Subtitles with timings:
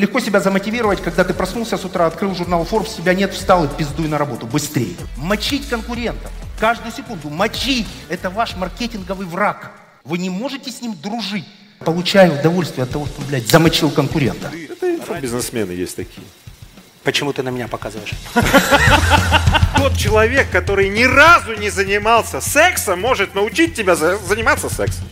[0.00, 3.68] Легко себя замотивировать, когда ты проснулся с утра, открыл журнал Forbes, тебя нет, встал и
[3.68, 4.46] пиздуй на работу.
[4.46, 4.96] Быстрее.
[5.18, 6.30] Мочить конкурентов.
[6.58, 7.28] Каждую секунду.
[7.28, 7.86] Мочить.
[8.08, 9.72] Это ваш маркетинговый враг.
[10.04, 11.44] Вы не можете с ним дружить.
[11.80, 14.50] Получаю удовольствие от того, что, блядь, замочил конкурента.
[14.70, 16.26] Это инфобизнесмены есть такие.
[17.04, 18.12] Почему ты на меня показываешь?
[19.76, 25.06] Тот человек, который ни разу не занимался сексом, может научить тебя за- заниматься сексом.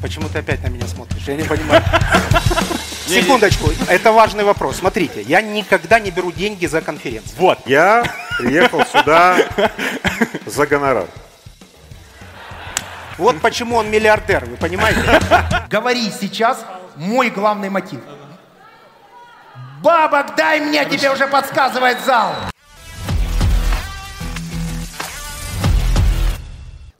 [0.00, 1.24] Почему ты опять на меня смотришь?
[1.26, 1.82] Я не понимаю.
[3.06, 4.76] Секундочку, это важный вопрос.
[4.76, 7.34] Смотрите, я никогда не беру деньги за конференцию.
[7.38, 8.02] Вот, я
[8.38, 9.36] приехал сюда
[10.46, 11.06] за гонорар.
[13.18, 15.02] Вот почему он миллиардер, вы понимаете?
[15.70, 16.64] Говори сейчас
[16.96, 18.00] мой главный мотив.
[19.82, 22.34] Бабок дай мне, тебе уже подсказывает зал.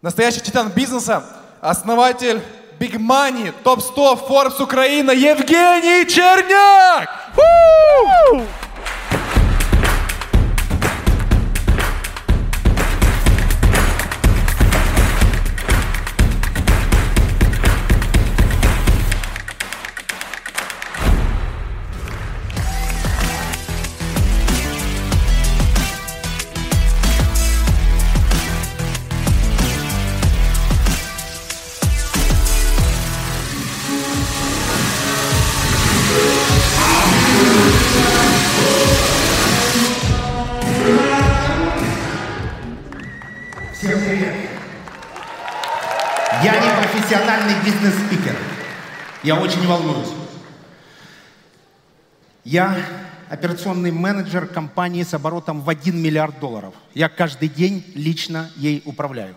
[0.02, 1.24] Настоящий титан бизнеса,
[1.62, 2.42] основатель
[2.78, 7.08] Big Money, топ-100 Forbes Украина Евгений Черняк!
[49.24, 50.10] Я очень волнуюсь.
[52.44, 52.76] Я
[53.30, 56.74] операционный менеджер компании с оборотом в 1 миллиард долларов.
[56.92, 59.34] Я каждый день лично ей управляю.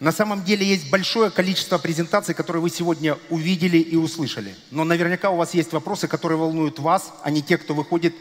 [0.00, 4.54] На самом деле есть большое количество презентаций, которые вы сегодня увидели и услышали.
[4.70, 8.14] Но наверняка у вас есть вопросы, которые волнуют вас, а не те, кто выходит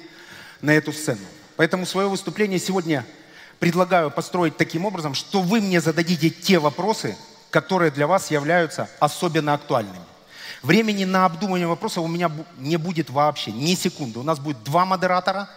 [0.61, 1.25] на эту сцену.
[1.57, 3.05] Поэтому свое выступление сегодня
[3.59, 7.17] предлагаю построить таким образом, что вы мне зададите те вопросы,
[7.49, 9.99] которые для вас являются особенно актуальными.
[10.61, 14.19] Времени на обдумывание вопросов у меня не будет вообще, ни секунды.
[14.19, 15.49] У нас будет два модератора,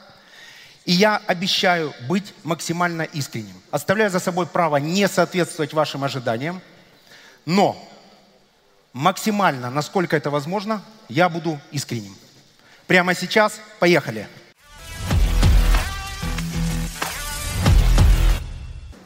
[0.84, 3.60] и я обещаю быть максимально искренним.
[3.70, 6.60] Оставляю за собой право не соответствовать вашим ожиданиям,
[7.44, 7.76] но
[8.92, 12.16] максимально, насколько это возможно, я буду искренним.
[12.86, 14.28] Прямо сейчас поехали.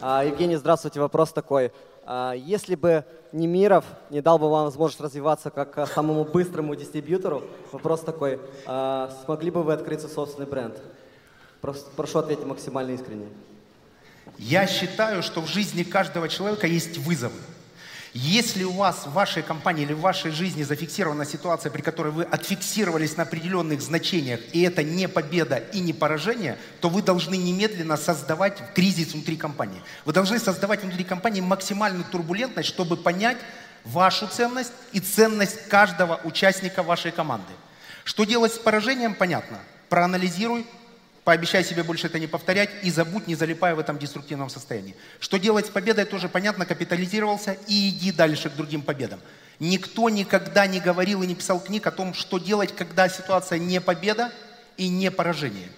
[0.03, 1.01] А, Евгений, здравствуйте.
[1.01, 1.73] Вопрос такой.
[2.13, 7.45] А, Если бы Немиров не дал бы вам возможность развиваться как а, самому быстрому дистрибьютору,
[7.71, 8.41] вопрос такой.
[8.67, 10.77] а, Смогли бы вы открыть свой собственный бренд?
[11.61, 13.29] Прошу ответить максимально искренне.
[14.39, 17.39] Я считаю, что в жизни каждого человека есть вызовы.
[18.13, 22.25] Если у вас в вашей компании или в вашей жизни зафиксирована ситуация, при которой вы
[22.25, 27.97] отфиксировались на определенных значениях, и это не победа и не поражение, то вы должны немедленно
[27.97, 29.81] создавать кризис внутри компании.
[30.05, 33.39] Вы должны создавать внутри компании максимальную турбулентность, чтобы понять
[33.85, 37.53] вашу ценность и ценность каждого участника вашей команды.
[38.03, 39.59] Что делать с поражением, понятно.
[39.89, 40.67] Проанализируй,
[41.31, 44.97] Пообещай себе больше это не повторять и забудь, не залипая в этом деструктивном состоянии.
[45.21, 49.21] Что делать с победой, тоже понятно, капитализировался и иди дальше к другим победам.
[49.61, 53.81] Никто никогда не говорил и не писал книг о том, что делать, когда ситуация не
[53.81, 54.33] победа
[54.77, 55.69] и не поражение.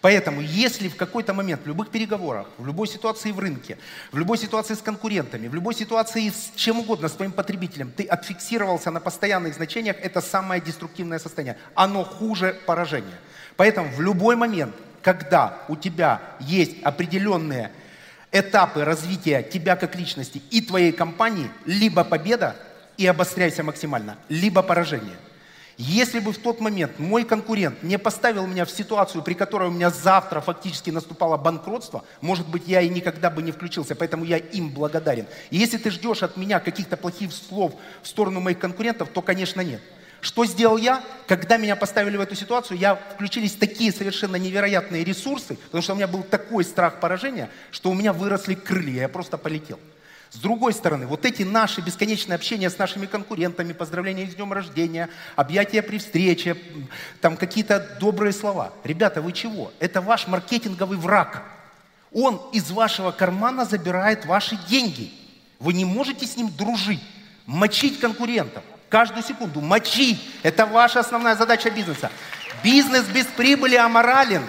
[0.00, 3.76] Поэтому, если в какой-то момент в любых переговорах, в любой ситуации в рынке,
[4.12, 8.04] в любой ситуации с конкурентами, в любой ситуации с чем угодно, с твоим потребителем, ты
[8.04, 11.58] отфиксировался на постоянных значениях, это самое деструктивное состояние.
[11.74, 13.18] Оно хуже поражения.
[13.56, 14.74] Поэтому в любой момент,
[15.06, 17.70] когда у тебя есть определенные
[18.32, 22.56] этапы развития тебя как личности и твоей компании, либо победа
[22.96, 25.14] и обостряйся максимально, либо поражение.
[25.78, 29.72] Если бы в тот момент мой конкурент не поставил меня в ситуацию, при которой у
[29.72, 34.38] меня завтра фактически наступало банкротство, может быть, я и никогда бы не включился, поэтому я
[34.38, 35.26] им благодарен.
[35.50, 39.60] И если ты ждешь от меня каких-то плохих слов в сторону моих конкурентов, то, конечно,
[39.60, 39.80] нет.
[40.26, 41.04] Что сделал я?
[41.28, 45.96] Когда меня поставили в эту ситуацию, я включились такие совершенно невероятные ресурсы, потому что у
[45.96, 49.78] меня был такой страх поражения, что у меня выросли крылья, я просто полетел.
[50.30, 55.10] С другой стороны, вот эти наши бесконечные общения с нашими конкурентами, поздравления с днем рождения,
[55.36, 56.56] объятия при встрече,
[57.20, 58.72] там какие-то добрые слова.
[58.82, 59.72] Ребята, вы чего?
[59.78, 61.44] Это ваш маркетинговый враг.
[62.12, 65.12] Он из вашего кармана забирает ваши деньги.
[65.60, 67.04] Вы не можете с ним дружить,
[67.46, 68.64] мочить конкурентов.
[68.88, 70.20] Каждую секунду мочить.
[70.42, 72.10] Это ваша основная задача бизнеса.
[72.62, 74.42] Бизнес без прибыли аморален.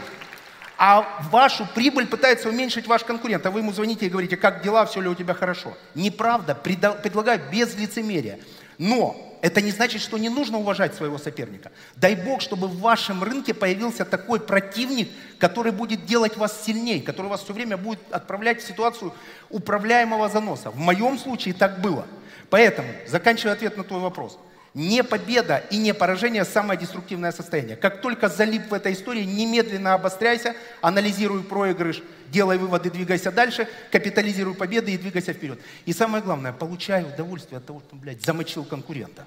[0.78, 3.46] А вашу прибыль пытается уменьшить ваш конкурент.
[3.46, 5.76] А вы ему звоните и говорите, как дела, все ли у тебя хорошо.
[5.96, 8.40] Неправда, предлагаю без лицемерия.
[8.78, 11.72] Но это не значит, что не нужно уважать своего соперника.
[11.96, 15.10] Дай Бог, чтобы в вашем рынке появился такой противник,
[15.40, 19.14] который будет делать вас сильнее, который вас все время будет отправлять в ситуацию
[19.50, 20.70] управляемого заноса.
[20.70, 22.06] В моем случае так было.
[22.50, 24.38] Поэтому, заканчивая ответ на твой вопрос,
[24.74, 27.76] не победа и не поражение– самое деструктивное состояние.
[27.76, 34.54] Как только залип в этой истории, немедленно обостряйся, анализируй проигрыш, делай выводы, двигайся дальше, капитализируй
[34.54, 35.60] победы и двигайся вперед.
[35.86, 39.26] И самое главное, получай удовольствие от того, что, блядь, замочил конкурента.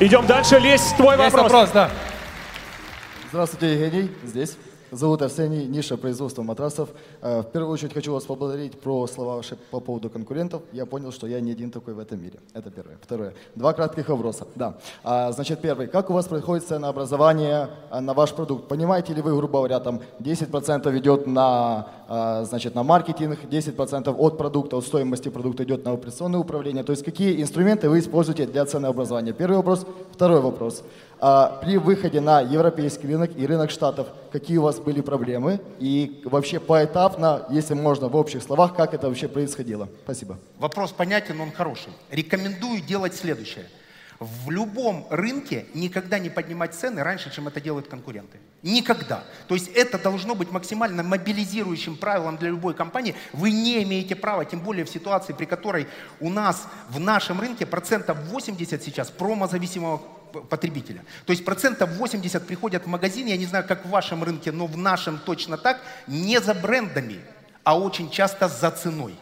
[0.00, 0.58] Идем дальше.
[0.58, 1.42] Лезь, твой Есть вопрос.
[1.52, 1.90] вопрос, да.
[3.30, 4.56] Здравствуйте, Евгений, здесь.
[4.92, 6.90] Зовут Арсений, ниша производства матрасов.
[7.22, 10.60] Э, В первую очередь хочу вас поблагодарить про слова ваши по поводу конкурентов.
[10.70, 12.40] Я понял, что я не один такой в этом мире.
[12.52, 12.98] Это первое.
[13.00, 13.32] Второе.
[13.54, 14.46] Два кратких вопроса.
[14.54, 14.74] Да.
[15.02, 15.86] А, Значит, первый.
[15.86, 18.68] Как у вас происходит ценообразование а, на ваш продукт?
[18.68, 24.36] Понимаете ли вы, грубо говоря, там 10% идет на, а, значит, на маркетинг, 10% от
[24.36, 26.84] продукта, от стоимости продукта идет на операционное управление?
[26.84, 29.32] То есть какие инструменты вы используете для ценообразования?
[29.32, 29.86] Первый вопрос.
[30.12, 30.82] Второй вопрос.
[31.24, 35.60] А при выходе на европейский рынок и рынок штатов, какие у вас были проблемы?
[35.78, 39.88] И вообще поэтапно, если можно в общих словах, как это вообще происходило?
[40.02, 40.40] Спасибо.
[40.58, 41.92] Вопрос понятен, он хороший.
[42.10, 43.66] Рекомендую делать следующее.
[44.18, 48.38] В любом рынке никогда не поднимать цены раньше, чем это делают конкуренты.
[48.64, 49.22] Никогда.
[49.46, 53.14] То есть это должно быть максимально мобилизирующим правилом для любой компании.
[53.32, 55.86] Вы не имеете права, тем более в ситуации, при которой
[56.18, 61.04] у нас в нашем рынке процентов 80 сейчас промозависимого потребителя.
[61.26, 64.66] То есть процентов 80 приходят в магазин, я не знаю, как в вашем рынке, но
[64.66, 67.20] в нашем точно так, не за брендами,
[67.64, 69.14] а очень часто за ценой.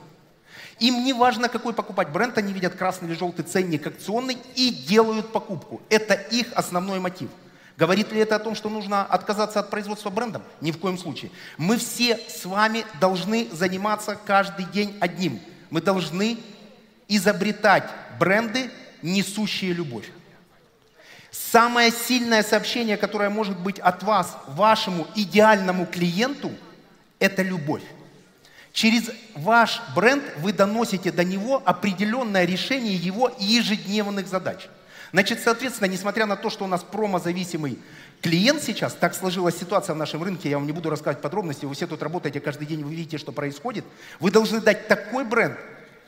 [0.78, 5.30] Им не важно, какой покупать бренд, они видят красный или желтый ценник акционный и делают
[5.30, 5.82] покупку.
[5.90, 7.28] Это их основной мотив.
[7.76, 10.42] Говорит ли это о том, что нужно отказаться от производства брендом?
[10.60, 11.30] Ни в коем случае.
[11.56, 15.40] Мы все с вами должны заниматься каждый день одним.
[15.70, 16.38] Мы должны
[17.08, 17.84] изобретать
[18.18, 18.70] бренды,
[19.02, 20.10] несущие любовь.
[21.30, 26.50] Самое сильное сообщение, которое может быть от вас вашему идеальному клиенту,
[27.18, 27.82] это любовь.
[28.72, 34.68] Через ваш бренд вы доносите до него определенное решение его ежедневных задач.
[35.12, 37.78] Значит, соответственно, несмотря на то, что у нас промозависимый
[38.20, 41.74] клиент сейчас, так сложилась ситуация в нашем рынке, я вам не буду рассказывать подробности, вы
[41.74, 43.84] все тут работаете каждый день, вы видите, что происходит.
[44.20, 45.58] Вы должны дать такой бренд,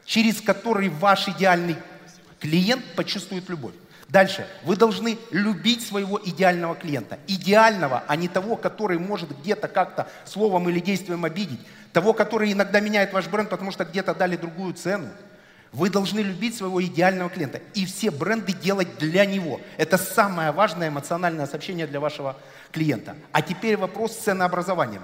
[0.05, 1.77] через который ваш идеальный
[2.39, 3.75] клиент почувствует любовь.
[4.12, 4.47] Дальше.
[4.64, 7.19] Вы должны любить своего идеального клиента.
[7.29, 11.61] Идеального, а не того, который может где-то как-то словом или действием обидеть.
[11.94, 15.09] Того, который иногда меняет ваш бренд, потому что где-то дали другую цену.
[15.73, 19.62] Вы должны любить своего идеального клиента и все бренды делать для него.
[19.79, 22.37] Это самое важное эмоциональное сообщение для вашего
[22.70, 23.17] клиента.
[23.32, 25.03] А теперь вопрос с ценообразованием.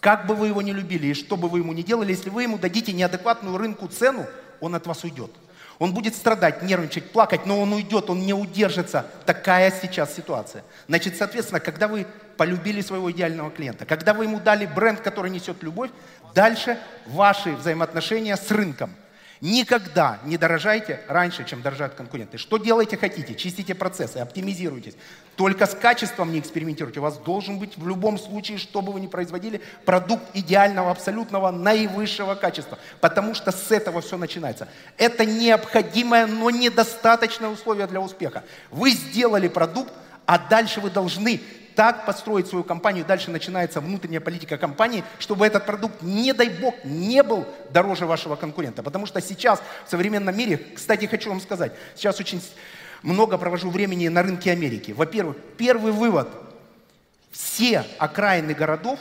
[0.00, 2.42] Как бы вы его не любили и что бы вы ему не делали, если вы
[2.42, 4.26] ему дадите неадекватную рынку цену,
[4.60, 5.30] он от вас уйдет.
[5.78, 9.06] Он будет страдать, нервничать, плакать, но он уйдет, он не удержится.
[9.26, 10.64] Такая сейчас ситуация.
[10.88, 15.62] Значит, соответственно, когда вы полюбили своего идеального клиента, когда вы ему дали бренд, который несет
[15.62, 15.90] любовь,
[16.34, 18.94] дальше ваши взаимоотношения с рынком.
[19.40, 22.38] Никогда не дорожайте раньше, чем дорожат конкуренты.
[22.38, 23.34] Что делаете хотите?
[23.34, 24.94] Чистите процессы, оптимизируйтесь.
[25.36, 26.98] Только с качеством не экспериментируйте.
[26.98, 31.52] У вас должен быть в любом случае, что бы вы ни производили, продукт идеального, абсолютного,
[31.52, 32.78] наивысшего качества.
[33.00, 34.66] Потому что с этого все начинается.
[34.96, 38.42] Это необходимое, но недостаточное условие для успеха.
[38.72, 39.92] Вы сделали продукт,
[40.26, 41.40] а дальше вы должны
[41.78, 46.74] так построить свою компанию, дальше начинается внутренняя политика компании, чтобы этот продукт, не дай бог,
[46.82, 48.82] не был дороже вашего конкурента.
[48.82, 52.42] Потому что сейчас в современном мире, кстати, хочу вам сказать, сейчас очень
[53.02, 54.90] много провожу времени на рынке Америки.
[54.90, 56.26] Во-первых, первый вывод.
[57.30, 58.98] Все окраины городов,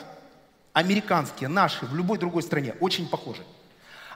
[0.71, 3.41] американские, наши, в любой другой стране, очень похожи.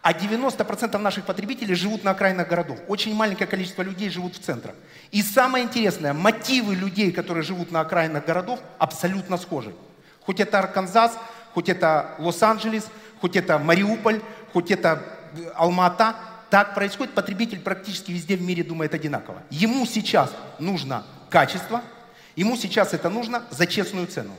[0.01, 2.79] А 90% наших потребителей живут на окраинах городов.
[2.87, 4.75] Очень маленькое количество людей живут в центрах.
[5.11, 9.75] И самое интересное, мотивы людей, которые живут на окраинах городов, абсолютно схожи.
[10.21, 11.17] Хоть это Арканзас,
[11.53, 12.87] хоть это Лос-Анджелес,
[13.19, 14.21] хоть это Мариуполь,
[14.53, 15.03] хоть это
[15.53, 16.15] Алмата,
[16.49, 17.13] так происходит.
[17.13, 19.43] Потребитель практически везде в мире думает одинаково.
[19.51, 21.81] Ему сейчас нужно качество,
[22.35, 24.33] ему сейчас это нужно за честную цену.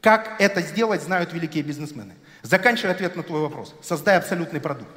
[0.00, 2.14] Как это сделать, знают великие бизнесмены.
[2.42, 3.74] Заканчивая ответ на твой вопрос.
[3.80, 4.90] Создай абсолютный продукт.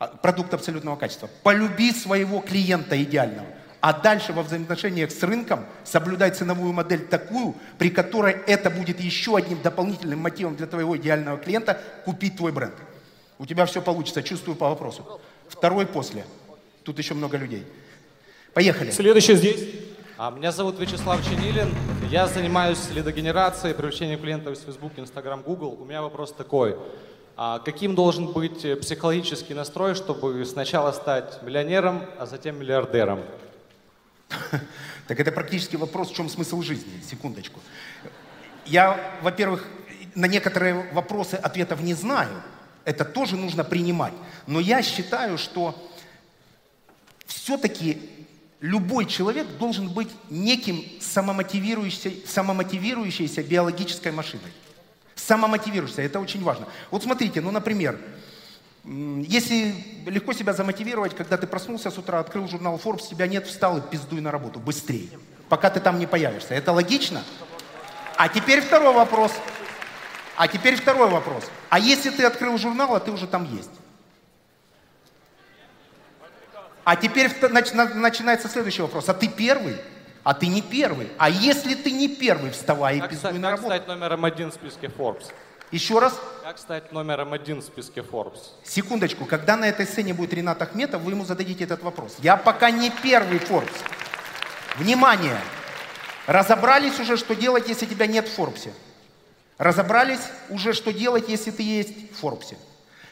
[0.00, 1.28] А, Продукт абсолютного качества.
[1.42, 3.46] Полюби своего клиента идеального.
[3.82, 9.36] А дальше во взаимоотношениях с рынком соблюдай ценовую модель такую, при которой это будет еще
[9.36, 12.74] одним дополнительным мотивом для твоего идеального клиента купить твой бренд.
[13.38, 15.20] У тебя все получится, чувствую по вопросу.
[15.48, 16.24] Второй после.
[16.82, 17.66] Тут еще много людей.
[18.54, 18.90] Поехали.
[18.90, 19.68] Следующий здесь.
[20.16, 21.74] А, Меня зовут Вячеслав Чинилин.
[22.10, 25.76] Я занимаюсь лидогенерацией, привлечением клиентов из Facebook, Instagram, Google.
[25.80, 26.76] У меня вопрос такой.
[27.42, 33.22] А каким должен быть э, психологический настрой, чтобы сначала стать миллионером, а затем миллиардером?
[35.06, 37.00] Так это практически вопрос, в чем смысл жизни.
[37.02, 37.60] Секундочку.
[38.66, 39.66] Я, во-первых,
[40.14, 42.42] на некоторые вопросы ответов не знаю.
[42.84, 44.12] Это тоже нужно принимать.
[44.46, 45.74] Но я считаю, что
[47.24, 48.02] все-таки
[48.60, 54.52] любой человек должен быть неким самомотивирующейся, самомотивирующейся биологической машиной.
[55.30, 56.66] Самомотивируешься, это очень важно.
[56.90, 57.96] Вот смотрите, ну, например,
[58.82, 63.78] если легко себя замотивировать, когда ты проснулся с утра, открыл журнал Forbes, тебя нет, встал
[63.78, 65.08] и пиздуй на работу, быстрее,
[65.48, 66.54] пока ты там не появишься.
[66.54, 67.22] Это логично?
[68.16, 69.30] А теперь второй вопрос.
[70.34, 71.44] А теперь второй вопрос.
[71.68, 73.70] А если ты открыл журнал, а ты уже там есть?
[76.82, 79.08] А теперь начинается следующий вопрос.
[79.08, 79.76] А ты первый?
[80.22, 81.08] А ты не первый.
[81.18, 83.74] А если ты не первый, вставай и Как, пиздуй стать, на как работу.
[83.76, 85.32] стать номером один в списке Forbes?
[85.70, 86.18] Еще раз.
[86.42, 88.40] Как стать номером один в списке Forbes?
[88.64, 89.24] Секундочку.
[89.24, 92.16] Когда на этой сцене будет Ренат Ахметов, вы ему зададите этот вопрос.
[92.18, 93.72] Я пока не первый Forbes.
[94.76, 95.38] Внимание!
[96.26, 98.72] Разобрались уже, что делать, если тебя нет в Форбсе?
[99.58, 102.56] Разобрались уже, что делать, если ты есть в Форбсе?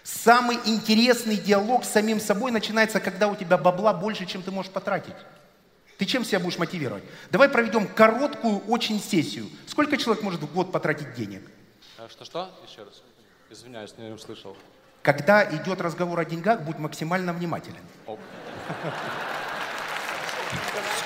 [0.05, 4.71] Самый интересный диалог с самим собой начинается, когда у тебя бабла больше, чем ты можешь
[4.71, 5.15] потратить.
[5.99, 7.03] Ты чем себя будешь мотивировать?
[7.31, 9.47] Давай проведем короткую очень сессию.
[9.67, 11.43] Сколько человек может в год потратить денег?
[11.99, 12.51] Э, Что-что?
[12.69, 13.03] Еще раз.
[13.51, 14.57] Извиняюсь, не услышал.
[15.03, 17.83] Когда идет разговор о деньгах, будь максимально внимателен.
[18.07, 18.21] Ок.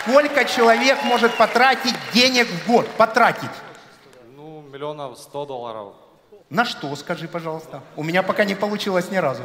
[0.02, 2.86] Сколько человек может потратить денег в год?
[2.96, 3.50] Потратить.
[4.36, 5.94] Ну, миллионов сто долларов.
[6.50, 7.82] На что, скажи, пожалуйста?
[7.96, 9.42] У меня пока не получилось ни разу.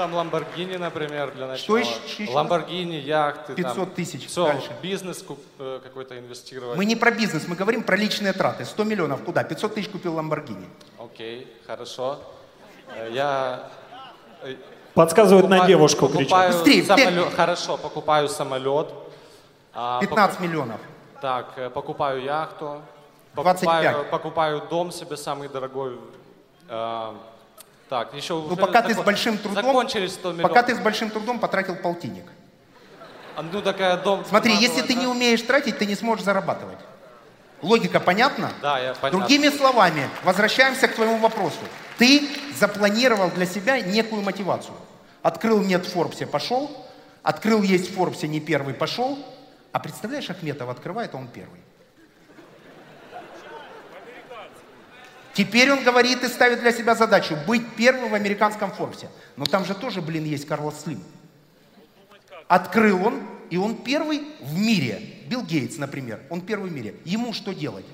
[0.00, 1.58] Там Ламборгини, например, для начала.
[1.58, 2.30] Что еще-?
[2.32, 3.54] Ламборгини, яхты.
[3.54, 4.26] 500 тысяч.
[4.28, 4.70] Все, Дальше.
[4.80, 5.22] бизнес
[5.58, 6.78] э, какой-то инвестировать.
[6.78, 8.64] Мы не про бизнес, мы говорим про личные траты.
[8.64, 9.44] 100 миллионов куда?
[9.44, 10.64] 500 тысяч купил Ламборгини.
[10.98, 12.18] Окей, хорошо.
[12.96, 13.68] Э, Я...
[14.42, 14.54] э,
[14.94, 16.52] Подсказывает на покупаю- девушку, кричат.
[16.54, 17.14] Быстрее, самолет.
[17.26, 17.34] бег.
[17.36, 18.88] Хорошо, покупаю самолет.
[19.74, 20.80] А, 15 миллионов.
[21.20, 22.80] Так, покупаю яхту.
[23.34, 23.60] 25.
[23.66, 25.98] Покупаю, покупаю дом себе самый дорогой.
[27.90, 30.48] Так, еще Ну, пока ты с большим трудом, Закончились 100 миллионов.
[30.48, 32.24] пока ты с большим трудом потратил полтинник.
[33.34, 34.24] А, Ну, такая дом...
[34.28, 35.00] Смотри, если было, ты да?
[35.00, 36.78] не умеешь тратить, ты не сможешь зарабатывать.
[37.62, 38.52] Логика понятна?
[38.62, 39.18] Да, я понятно.
[39.18, 41.58] Другими словами, возвращаемся к твоему вопросу.
[41.98, 44.76] Ты запланировал для себя некую мотивацию.
[45.22, 46.70] Открыл нет в Форбсе, пошел.
[47.24, 49.18] Открыл есть в Форбсе, не первый, пошел.
[49.72, 51.60] А представляешь, Ахметов открывает, а он первый.
[55.32, 59.08] Теперь он говорит и ставит для себя задачу быть первым в американском Форбсе.
[59.36, 61.02] Но там же тоже, блин, есть Карлос Слим.
[62.48, 65.00] Открыл он, и он первый в мире.
[65.28, 66.96] Билл Гейтс, например, он первый в мире.
[67.04, 67.86] Ему что делать?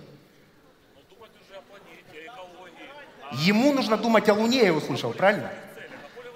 [3.32, 5.52] Ему нужно думать о Луне, я услышал, правильно?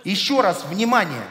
[0.04, 1.22] Еще раз, внимание.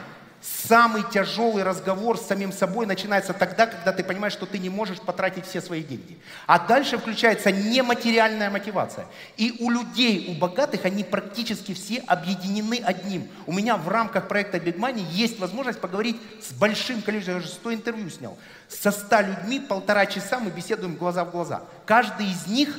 [0.41, 5.00] Самый тяжелый разговор с самим собой начинается тогда, когда ты понимаешь, что ты не можешь
[5.00, 6.17] потратить все свои деньги.
[6.48, 9.05] А дальше включается нематериальная мотивация.
[9.36, 13.27] И у людей, у богатых, они практически все объединены одним.
[13.48, 17.50] У меня в рамках проекта Big Money есть возможность поговорить с большим количеством, я уже
[17.50, 18.38] 100 интервью снял,
[18.69, 21.63] со 100 людьми полтора часа мы беседуем глаза в глаза.
[21.86, 22.77] Каждый из них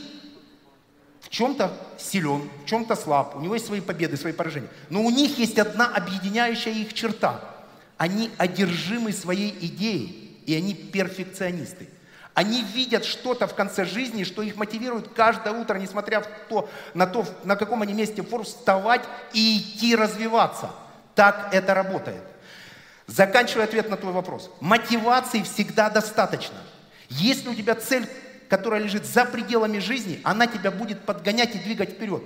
[1.31, 4.69] чем-то силен, в чем-то слаб, у него есть свои победы, свои поражения.
[4.91, 7.41] Но у них есть одна объединяющая их черта.
[7.97, 11.89] Они одержимы своей идеей, и они перфекционисты.
[12.35, 17.07] Они видят что-то в конце жизни, что их мотивирует каждое утро, несмотря в то, на
[17.07, 20.71] то, на каком они месте фор, вставать и идти развиваться.
[21.15, 22.23] Так это работает.
[23.07, 24.51] Заканчивая ответ на твой вопрос.
[24.61, 26.59] Мотивации всегда достаточно.
[27.09, 28.09] Если у тебя цель,
[28.51, 32.23] которая лежит за пределами жизни, она тебя будет подгонять и двигать вперед.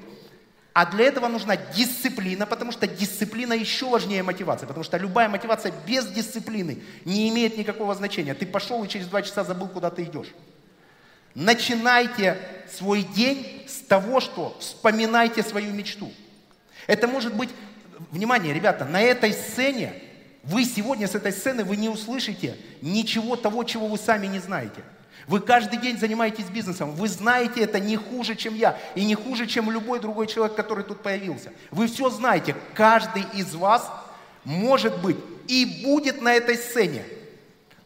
[0.72, 4.66] А для этого нужна дисциплина, потому что дисциплина еще важнее мотивации.
[4.66, 8.34] Потому что любая мотивация без дисциплины не имеет никакого значения.
[8.34, 10.28] Ты пошел и через два часа забыл, куда ты идешь.
[11.34, 12.38] Начинайте
[12.72, 16.10] свой день с того, что вспоминайте свою мечту.
[16.86, 17.50] Это может быть,
[18.10, 19.92] внимание, ребята, на этой сцене,
[20.42, 24.82] вы сегодня с этой сцены, вы не услышите ничего того, чего вы сами не знаете.
[25.26, 29.46] Вы каждый день занимаетесь бизнесом, вы знаете это не хуже, чем я, и не хуже,
[29.46, 31.52] чем любой другой человек, который тут появился.
[31.70, 33.90] Вы все знаете, каждый из вас
[34.44, 35.16] может быть
[35.48, 37.04] и будет на этой сцене.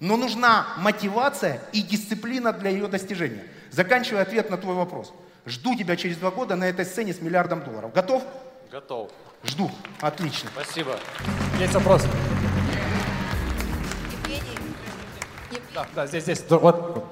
[0.00, 3.44] Но нужна мотивация и дисциплина для ее достижения.
[3.70, 5.12] Заканчивая ответ на твой вопрос.
[5.46, 7.92] Жду тебя через два года на этой сцене с миллиардом долларов.
[7.92, 8.22] Готов?
[8.70, 9.10] Готов.
[9.44, 9.70] Жду.
[10.00, 10.50] Отлично.
[10.54, 10.98] Спасибо.
[11.58, 12.04] Есть вопрос?
[15.74, 16.44] Да, да, здесь, здесь.
[16.48, 17.04] Вот.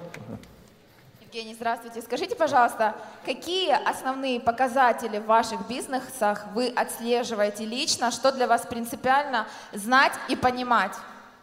[1.20, 2.00] Евгений, здравствуйте.
[2.02, 2.94] Скажите, пожалуйста,
[3.24, 8.10] какие основные показатели в ваших бизнесах вы отслеживаете лично?
[8.10, 10.92] Что для вас принципиально знать и понимать?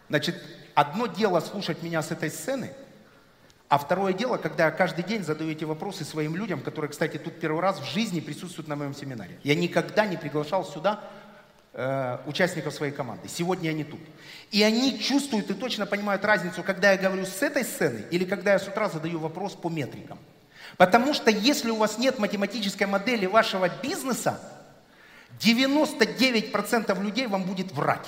[0.09, 0.35] Значит,
[0.75, 2.73] Одно дело слушать меня с этой сцены,
[3.69, 7.39] а второе дело, когда я каждый день задаю эти вопросы своим людям, которые, кстати, тут
[7.39, 9.39] первый раз в жизни присутствуют на моем семинаре.
[9.43, 11.01] Я никогда не приглашал сюда
[11.73, 13.27] э, участников своей команды.
[13.27, 13.99] Сегодня они тут.
[14.51, 18.53] И они чувствуют и точно понимают разницу, когда я говорю с этой сцены или когда
[18.53, 20.19] я с утра задаю вопрос по метрикам.
[20.77, 24.39] Потому что если у вас нет математической модели вашего бизнеса,
[25.39, 28.07] 99% людей вам будет врать.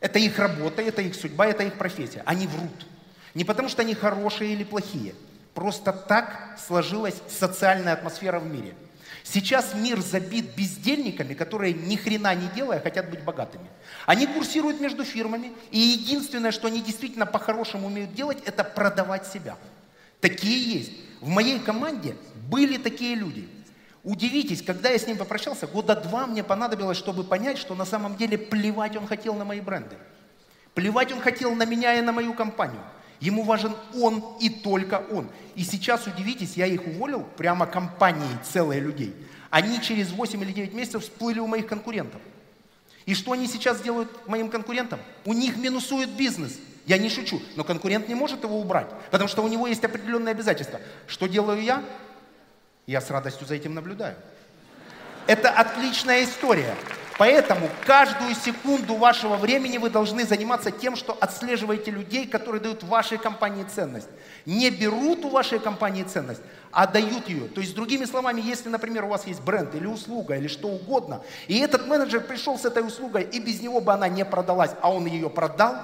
[0.00, 2.22] Это их работа, это их судьба, это их профессия.
[2.26, 2.86] Они врут.
[3.34, 5.14] Не потому, что они хорошие или плохие.
[5.54, 8.74] Просто так сложилась социальная атмосфера в мире.
[9.28, 13.66] Сейчас мир забит бездельниками, которые ни хрена не делая хотят быть богатыми.
[14.06, 19.56] Они курсируют между фирмами, и единственное, что они действительно по-хорошему умеют делать, это продавать себя.
[20.20, 20.92] Такие есть.
[21.20, 22.14] В моей команде
[22.48, 23.48] были такие люди.
[24.04, 28.16] Удивитесь, когда я с ним попрощался, года два мне понадобилось, чтобы понять, что на самом
[28.16, 29.96] деле плевать он хотел на мои бренды.
[30.74, 32.82] Плевать он хотел на меня и на мою компанию.
[33.20, 35.28] Ему важен он и только он.
[35.54, 39.14] И сейчас, удивитесь, я их уволил, прямо компанией целые людей.
[39.50, 42.20] Они через 8 или 9 месяцев всплыли у моих конкурентов.
[43.06, 45.00] И что они сейчас делают моим конкурентам?
[45.24, 46.58] У них минусует бизнес.
[46.86, 50.32] Я не шучу, но конкурент не может его убрать, потому что у него есть определенные
[50.32, 50.80] обязательства.
[51.06, 51.82] Что делаю я?
[52.86, 54.16] Я с радостью за этим наблюдаю.
[55.26, 56.76] Это отличная история.
[57.18, 63.16] Поэтому каждую секунду вашего времени вы должны заниматься тем, что отслеживаете людей, которые дают вашей
[63.16, 64.08] компании ценность.
[64.44, 66.42] Не берут у вашей компании ценность,
[66.72, 67.48] а дают ее.
[67.48, 71.22] То есть, другими словами, если, например, у вас есть бренд или услуга, или что угодно,
[71.48, 74.92] и этот менеджер пришел с этой услугой, и без него бы она не продалась, а
[74.92, 75.76] он ее продал,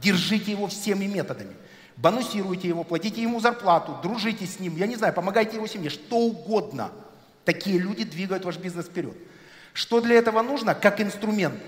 [0.00, 1.54] держите его всеми методами
[2.00, 6.16] бонусируйте его, платите ему зарплату, дружите с ним, я не знаю, помогайте его семье, что
[6.16, 6.90] угодно.
[7.44, 9.14] Такие люди двигают ваш бизнес вперед.
[9.72, 10.74] Что для этого нужно?
[10.74, 11.60] Как инструмент.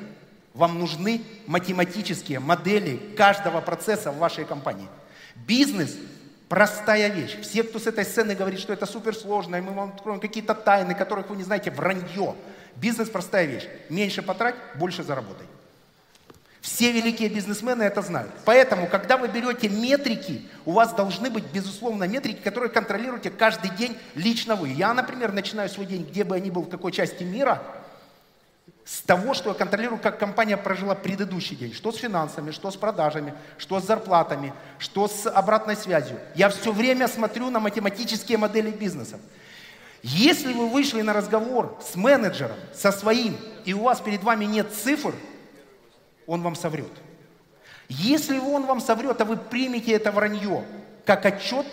[0.54, 4.88] Вам нужны математические модели каждого процесса в вашей компании.
[5.34, 5.96] Бизнес–
[6.48, 7.38] простая вещь.
[7.40, 10.94] Все, кто с этой сцены говорит, что это суперсложно, и мы вам откроем какие-то тайны,
[10.94, 12.34] которых вы не знаете, вранье.
[12.76, 13.66] Бизнес– простая вещь.
[13.88, 15.46] Меньше потрать, больше заработай.
[16.60, 18.30] Все великие бизнесмены это знают.
[18.44, 23.96] Поэтому, когда вы берете метрики, у вас должны быть, безусловно, метрики, которые контролируете каждый день
[24.14, 24.68] лично вы.
[24.68, 27.62] Я, например, начинаю свой день, где бы я ни был, в какой части мира,
[28.84, 31.72] с того, что я контролирую, как компания прожила предыдущий день.
[31.72, 36.18] Что с финансами, что с продажами, что с зарплатами, что с обратной связью.
[36.34, 39.20] Я все время смотрю на математические модели бизнеса.
[40.02, 44.72] Если вы вышли на разговор с менеджером, со своим, и у вас перед вами нет
[44.72, 45.14] цифр–
[46.26, 46.90] он вам соврет.
[47.88, 50.64] Если он вам соврет, а вы примете это вранье
[51.04, 51.66] как отчет,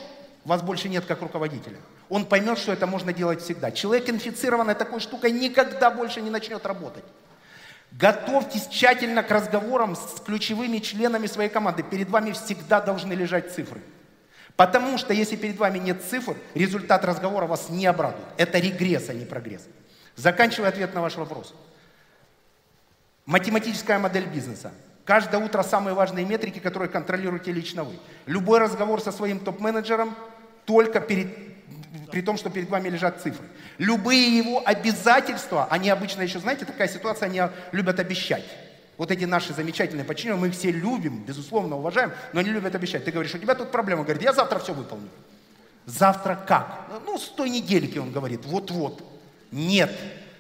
[0.44, 1.78] вас больше нет как руководителя.
[2.10, 3.72] Он поймет, что это можно делать всегда.
[3.72, 7.04] Человек, инфицированный такой штукой, никогда больше не начнет работать.
[7.92, 11.84] Готовьтесь тщательно к разговорам с ключевыми членами своей команды.
[11.84, 13.82] Перед вами всегда должны лежать цифры.
[14.56, 18.28] Потому что если перед вами нет цифр, результат разговора вас не обрадует.
[18.38, 19.62] Это регресс, а не прогресс.
[20.16, 21.54] Заканчивая ответ на ваш вопрос.
[23.26, 24.72] Математическая модель бизнеса.
[25.06, 27.94] Каждое утро самые важные метрики, которые контролируете лично вы.
[28.26, 30.16] Любой разговор со своим топ-менеджером
[30.66, 31.49] только перед,
[32.12, 33.46] при том, что перед вами лежат цифры.
[33.78, 38.44] Любые его обязательства, они обычно еще, знаете, такая ситуация, они любят обещать.
[38.98, 43.06] Вот эти наши замечательные подчиненные, мы их все любим, безусловно, уважаем, но они любят обещать.
[43.06, 44.04] Ты говоришь, у тебя тут проблема.
[44.04, 45.08] Говорит, я завтра все выполню.
[45.86, 46.88] Завтра как?
[47.06, 49.02] Ну, с той недельки, он говорит, вот-вот.
[49.52, 49.92] Нет.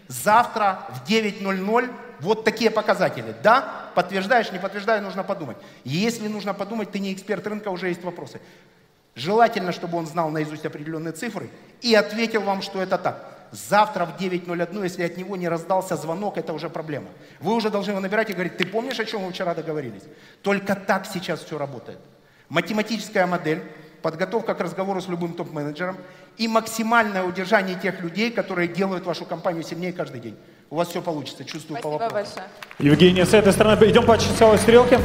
[0.07, 1.89] Завтра в 9.00
[2.19, 3.33] вот такие показатели.
[3.41, 5.57] Да, подтверждаешь, не подтверждаю, нужно подумать.
[5.85, 8.41] Если нужно подумать, ты не эксперт рынка, уже есть вопросы.
[9.15, 11.49] Желательно, чтобы он знал наизусть определенные цифры
[11.81, 13.39] и ответил вам, что это так.
[13.51, 17.07] Завтра в 9.01, если от него не раздался звонок, это уже проблема.
[17.39, 20.03] Вы уже должны его набирать и говорить, ты помнишь, о чем мы вчера договорились?
[20.43, 21.99] Только так сейчас все работает.
[22.49, 23.63] Математическая модель,
[24.01, 25.97] подготовка к разговору с любым топ-менеджером
[26.37, 30.37] и максимальное удержание тех людей, которые делают вашу компанию сильнее каждый день.
[30.69, 32.35] У вас все получится, чувствую Спасибо по вопросу.
[32.35, 32.45] большое.
[32.77, 34.99] Евгений, с этой стороны идем по часовой стрелке.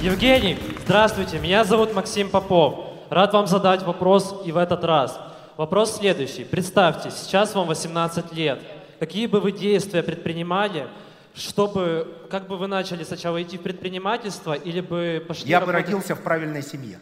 [0.00, 2.93] Евгений, здравствуйте, меня зовут Максим Попов.
[3.10, 5.18] Рад вам задать вопрос и в этот раз.
[5.56, 6.44] Вопрос следующий.
[6.44, 8.60] Представьте, сейчас вам 18 лет.
[8.98, 10.86] Какие бы вы действия предпринимали,
[11.34, 15.86] чтобы, как бы вы начали сначала идти в предпринимательство или бы пошли Я бы работать-
[15.86, 16.98] родился в правильной семье.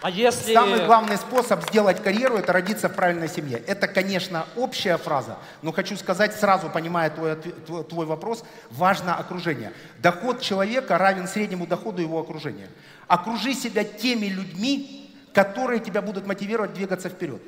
[0.00, 0.54] А если...
[0.54, 3.62] Самый главный способ сделать карьеру– это родиться в правильной семье.
[3.66, 9.72] Это, конечно, общая фраза, но хочу сказать сразу, понимая твой, твой вопрос, важно окружение.
[9.98, 12.68] Доход человека равен среднему доходу его окружения.
[13.08, 17.42] Окружи себя теми людьми, которые тебя будут мотивировать двигаться вперед.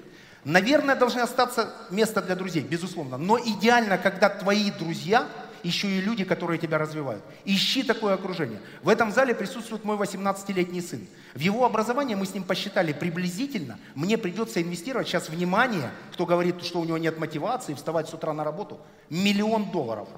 [0.45, 3.17] Наверное, должны остаться место для друзей, безусловно.
[3.19, 5.27] Но идеально, когда твои друзья
[5.63, 7.23] еще и люди, которые тебя развивают.
[7.45, 8.61] Ищи такое окружение.
[8.83, 11.07] В этом зале присутствует мой 18-летний сын.
[11.35, 13.79] В его образование мы с ним посчитали приблизительно.
[13.95, 18.33] Мне придется инвестировать сейчас внимание, кто говорит, что у него нет мотивации, вставать с утра
[18.33, 20.09] на работу, миллион долларов.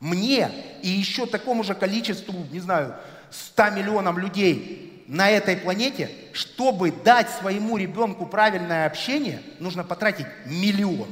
[0.00, 0.50] Мне
[0.82, 2.96] и еще такому же количеству, не знаю,
[3.30, 11.08] 100 миллионам людей на этой планете, чтобы дать своему ребенку правильное общение, нужно потратить миллион.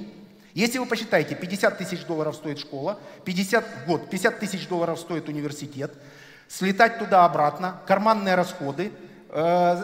[0.55, 5.93] Если вы посчитаете, 50 тысяч долларов стоит школа, 50, год, 50 тысяч долларов стоит университет,
[6.49, 8.93] слетать туда-обратно, карманные расходы,
[9.29, 9.41] э,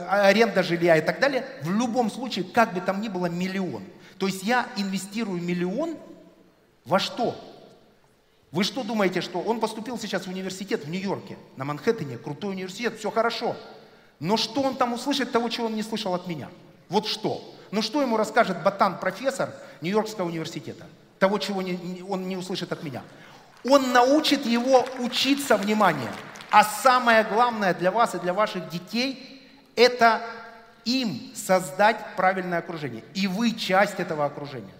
[0.09, 3.85] аренда жилья и так далее, в любом случае, как бы там ни было, миллион.
[4.18, 5.96] То есть я инвестирую миллион
[6.85, 7.37] во что?
[8.50, 12.98] Вы что думаете, что он поступил сейчас в университет в Нью-Йорке, на Манхэттене, крутой университет,
[12.98, 13.57] все хорошо.
[14.18, 16.48] Но что он там услышит того, чего он не слышал от меня?
[16.88, 17.55] Вот что?
[17.70, 19.50] Ну что ему расскажет ботан-профессор
[19.81, 20.87] Нью-Йоркского университета?
[21.18, 23.02] Того, чего не, он не услышит от меня.
[23.64, 26.11] Он научит его учиться внимание.
[26.50, 29.42] А самое главное для вас и для ваших детей–
[29.76, 30.22] это
[30.85, 33.02] им создать правильное окружение.
[33.14, 34.72] И вы часть этого окружения.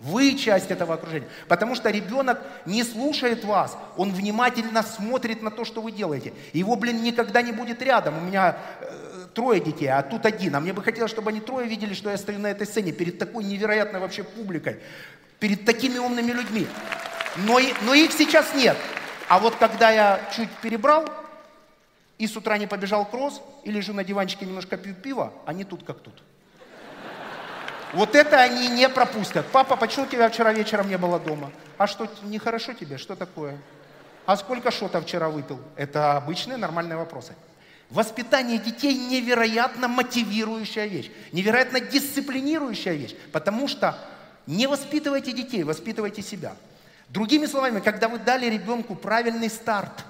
[0.00, 1.28] Вы часть этого окружения.
[1.48, 6.32] Потому что ребенок не слушает вас, он внимательно смотрит на то, что вы делаете.
[6.52, 8.16] Его, блин, никогда не будет рядом.
[8.18, 10.54] У меня э, трое детей, а тут один.
[10.56, 13.18] А мне бы хотелось, чтобы они трое видели, что я стою на этой сцене перед
[13.18, 14.80] такой невероятной вообще публикой,
[15.38, 16.66] перед такими умными людьми.
[17.36, 18.76] Но, но их сейчас нет.
[19.28, 21.04] А вот когда я чуть перебрал
[22.16, 25.84] и с утра не побежал кросс, и лежу на диванчике немножко пью пиво, они тут
[25.84, 26.22] как тут.
[27.92, 29.46] Вот это они не пропустят.
[29.46, 31.50] Папа, почему тебя вчера вечером не было дома?
[31.78, 32.98] А что, нехорошо тебе?
[32.98, 33.58] Что такое?
[34.26, 35.58] А сколько шота вчера выпил?
[35.74, 37.34] Это обычные нормальные вопросы.
[37.90, 43.98] Воспитание детей невероятно мотивирующая вещь, невероятно дисциплинирующая вещь, потому что
[44.46, 46.54] не воспитывайте детей, воспитывайте себя.
[47.08, 50.04] Другими словами, когда вы дали ребенку правильный старт,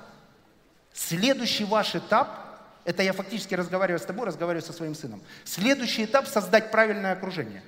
[0.92, 2.48] следующий ваш этап
[2.88, 5.20] это я фактически разговариваю с тобой, разговариваю со своим сыном.
[5.44, 7.62] Следующий этап– создать правильное окружение.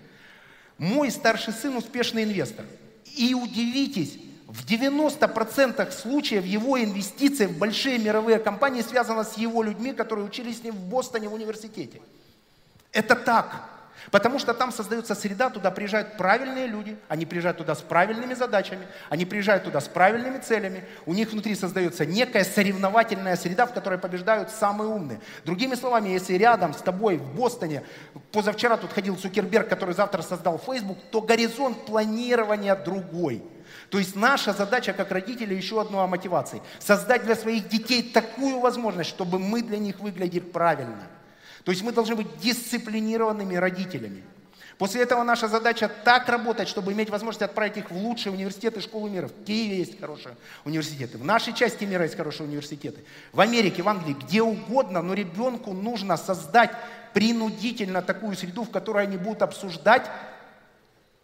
[0.78, 2.64] Мой старший сын успешный инвестор.
[3.16, 4.16] И удивитесь,
[4.50, 10.58] в 90% случаев его инвестиции в большие мировые компании связаны с его людьми, которые учились
[10.58, 12.00] с ним в Бостоне в университете.
[12.92, 13.68] Это так.
[14.10, 18.88] Потому что там создается среда, туда приезжают правильные люди, они приезжают туда с правильными задачами,
[19.08, 23.98] они приезжают туда с правильными целями, у них внутри создается некая соревновательная среда, в которой
[23.98, 25.20] побеждают самые умные.
[25.44, 27.84] Другими словами, если рядом с тобой в Бостоне,
[28.32, 33.42] позавчера тут ходил Цукерберг, который завтра создал Facebook, то горизонт планирования другой.
[33.90, 36.62] То есть наша задача как родителей еще одно о мотивации.
[36.78, 41.06] Создать для своих детей такую возможность, чтобы мы для них выглядели правильно–
[41.64, 44.22] то есть мы должны быть дисциплинированными родителями.
[44.78, 49.10] После этого наша задача так работать, чтобы иметь возможность отправить их в лучшие университеты, школы
[49.10, 49.28] мира.
[49.28, 53.88] В Киеве есть хорошие университеты, в нашей части мира есть хорошие университеты, в Америке, в
[53.90, 56.70] Англии, где угодно, но ребенку нужно создать
[57.12, 60.06] принудительно такую среду, в которой они будут обсуждать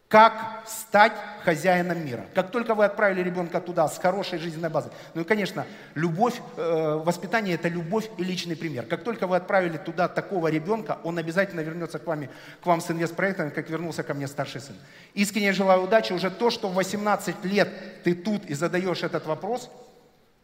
[0.08, 1.12] как стать
[1.44, 2.26] хозяином мира.
[2.34, 4.92] Как только вы отправили ребенка туда с хорошей жизненной базой.
[5.14, 8.86] Ну и, конечно, любовь, э, воспитание– это любовь и личный пример.
[8.86, 12.30] Как только вы отправили туда такого ребенка, он обязательно вернется к, вами,
[12.62, 14.76] к вам с инвестпроектами, как вернулся ко мне старший сын.
[15.14, 16.12] Искренне желаю удачи.
[16.12, 17.68] Уже то, что в 18 лет
[18.04, 19.70] ты тут и задаешь этот вопрос,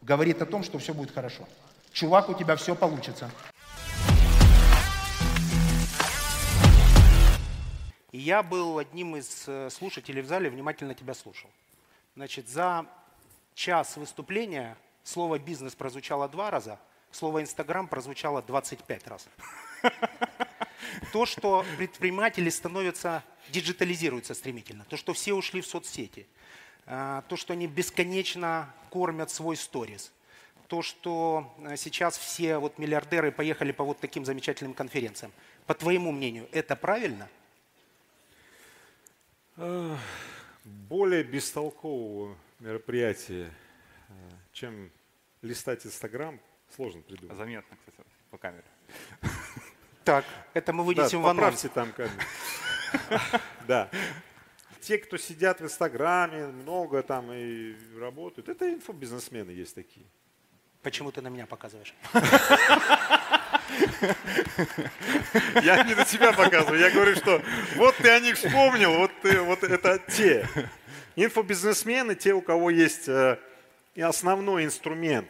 [0.01, 1.49] говорит о том, что все будет хорошо.
[1.93, 3.31] Чувак, у тебя все получится.
[8.13, 11.51] И я был одним из э, слушателей в зале, внимательно тебя слушал.
[12.15, 12.87] Значит, за
[13.55, 16.79] час выступления слово «бизнес» прозвучало два раза,
[17.11, 19.27] слово «инстаграм» прозвучало 25 раз.
[21.13, 26.27] То, что предприниматели становятся, диджитализируются стремительно, то, что все ушли в соцсети,
[26.85, 30.13] э, то, что они бесконечно кормят свой сторис,
[30.69, 35.33] то, что э, сейчас все вот миллиардеры поехали по вот таким замечательным конференциям.
[35.67, 37.31] По твоему мнению, это правильно–
[39.57, 43.51] более бестолкового мероприятия,
[44.09, 44.13] э,
[44.53, 44.91] чем
[45.43, 46.41] листать Инстаграм,
[46.75, 47.37] сложно придумать.
[47.37, 48.65] Заметно, кстати, по камере.
[50.05, 51.65] Так, это мы вынесем да, в анонс.
[51.73, 52.15] там камеру.
[53.69, 53.89] Да.
[54.81, 60.07] Те, кто сидят в Инстаграме, много там и работают, это инфобизнесмены есть такие.
[60.83, 61.95] Почему ты на меня показываешь?
[65.63, 67.43] Я не на тебя показываю, я говорю, что
[67.77, 70.49] вот ты о них вспомнил, вот, ты, вот это те.
[71.17, 73.39] Инфобизнесмены, те, у кого есть э,
[73.97, 75.29] основной инструмент,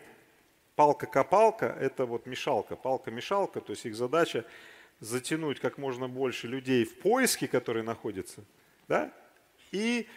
[0.77, 4.45] палка-копалка, это вот мешалка, палка-мешалка, то есть их задача
[5.01, 8.45] затянуть как можно больше людей в поиске, которые находятся,
[8.89, 9.13] да,
[9.73, 10.09] и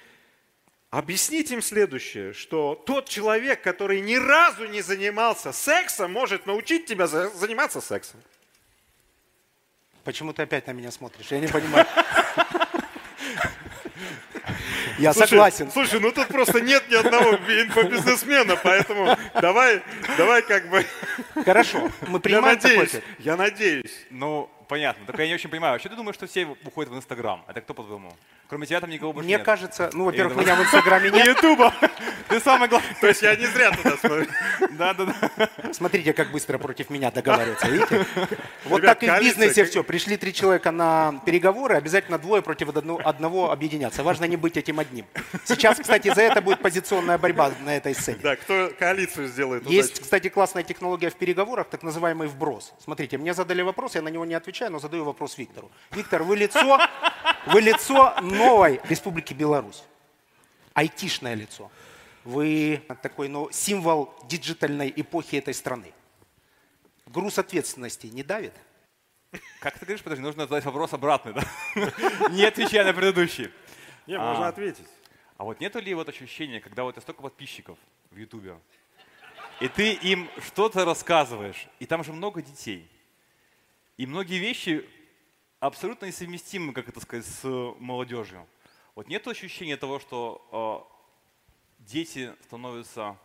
[0.92, 7.08] Объясните им следующее, что тот человек, который ни разу не занимался сексом, может научить тебя
[7.08, 8.22] за- заниматься сексом.
[10.04, 11.28] Почему ты опять на меня смотришь?
[11.32, 11.86] Я не понимаю.
[14.98, 15.72] Я Слушай, согласен.
[15.72, 19.82] Слушай, ну тут просто нет ни одного инфобизнесмена, поэтому давай,
[20.18, 20.86] давай как бы...
[21.44, 24.06] Хорошо, мы Я принимаем такой надеюсь, я надеюсь.
[24.10, 25.06] Ну, понятно.
[25.06, 25.80] Только я не очень понимаю.
[25.80, 27.44] Что ты думаешь, что все уходят в Инстаграм?
[27.48, 28.12] Это кто по-твоему?
[28.48, 29.46] Кроме тебя там никого больше Мне нет.
[29.46, 31.28] кажется, ну, во-первых, меня в Инстаграме нет.
[31.28, 31.74] Ютуба.
[32.36, 32.96] Ты самый главный.
[33.00, 34.28] То есть я не зря туда смотрю.
[34.72, 35.50] Да, да, да.
[35.72, 38.06] Смотрите, как быстро против меня договариваются, видите?
[38.66, 39.86] Вот так и в бизнесе все.
[39.86, 44.04] Пришли три человека на переговоры, обязательно двое против одно- одного объединяться.
[44.04, 45.06] Важно не быть этим одним.
[45.46, 48.20] Сейчас, кстати, за это будет позиционная борьба на этой сцене.
[48.22, 52.74] Да, кто коалицию сделает Есть, кстати, классная технология в переговорах, так называемый вброс.
[52.84, 55.72] Смотрите, мне задали вопрос, я на него не отвечаю, но задаю вопрос Виктору.
[55.92, 56.82] Виктор, вы лицо,
[57.48, 59.84] вы лицо новой Республики Беларусь.
[60.74, 61.72] Айтишное лицо.
[62.26, 65.94] Вы такой, ну, символ диджитальной эпохи этой страны.
[67.06, 68.54] Груз ответственности не давит?
[69.60, 71.44] Как ты говоришь, подожди, нужно задать вопрос обратный, да?
[72.32, 73.52] Не отвечая на предыдущий.
[74.08, 74.50] Не, можно А.
[74.50, 74.88] ответить.
[75.38, 77.78] А вот нету ли вот ощущения, когда вот у тебя столько подписчиков
[78.10, 78.58] в Ютубе,
[79.60, 82.90] и ты им что-то рассказываешь, и там же много детей,
[83.98, 84.88] и многие вещи
[85.60, 87.44] абсолютно несовместимы, как это сказать, с
[87.80, 88.48] молодежью.
[88.96, 90.95] Вот нет ощущения того, что э,
[91.88, 93.16] дети становятся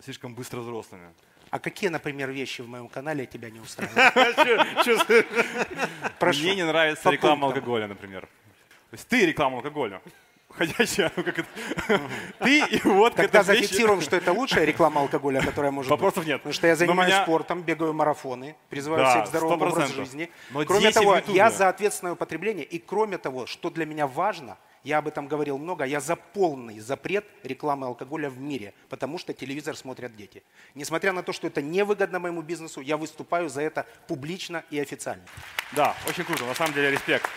[0.00, 1.12] слишком быстро взрослыми?
[1.50, 4.14] А какие, например, вещи в моем канале тебя не устраивают?
[6.22, 8.22] Мне не нравится реклама алкоголя, например.
[8.90, 10.00] То есть ты реклама алкоголя.
[10.50, 11.48] Ходячая, ну как это?
[12.40, 16.26] Ты и вот Тогда вещи- зафиксируем, что это лучшая реклама алкоголя, которая может Вопросов быть.
[16.28, 16.40] нет.
[16.42, 19.94] Потому что я занимаюсь меня- спортом, бегаю марафоны, призываю Да, всех к здоровому образу 100%.
[19.96, 20.30] жизни.
[20.50, 22.66] Но кроме того, я за ответственное употребление.
[22.66, 26.80] И кроме того, что для меня важно, я об этом говорил много, я за полный
[26.80, 30.42] запрет рекламы алкоголя в мире, потому что телевизор смотрят дети.
[30.74, 35.24] Несмотря на то, что это невыгодно моему бизнесу, я выступаю за это публично и официально.
[35.72, 37.28] Да, очень круто, на самом деле респект.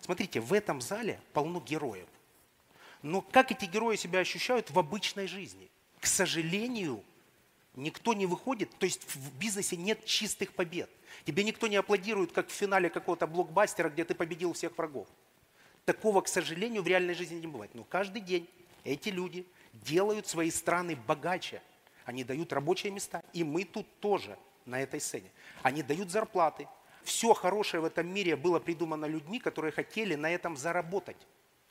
[0.00, 2.06] Смотрите, в этом зале полно героев.
[3.00, 5.70] Но как эти герои себя ощущают в обычной жизни?
[6.00, 7.02] К сожалению,
[7.74, 10.90] никто не выходит, то есть в бизнесе нет чистых побед.
[11.24, 15.08] Тебе никто не аплодирует, как в финале какого-то блокбастера, где ты победил всех врагов.
[15.84, 17.74] Такого, к сожалению, в реальной жизни не бывает.
[17.74, 18.48] Но каждый день
[18.84, 21.60] эти люди делают свои страны богаче.
[22.04, 23.22] Они дают рабочие места.
[23.32, 25.30] И мы тут тоже на этой сцене.
[25.62, 26.68] Они дают зарплаты.
[27.02, 31.18] Все хорошее в этом мире было придумано людьми, которые хотели на этом заработать.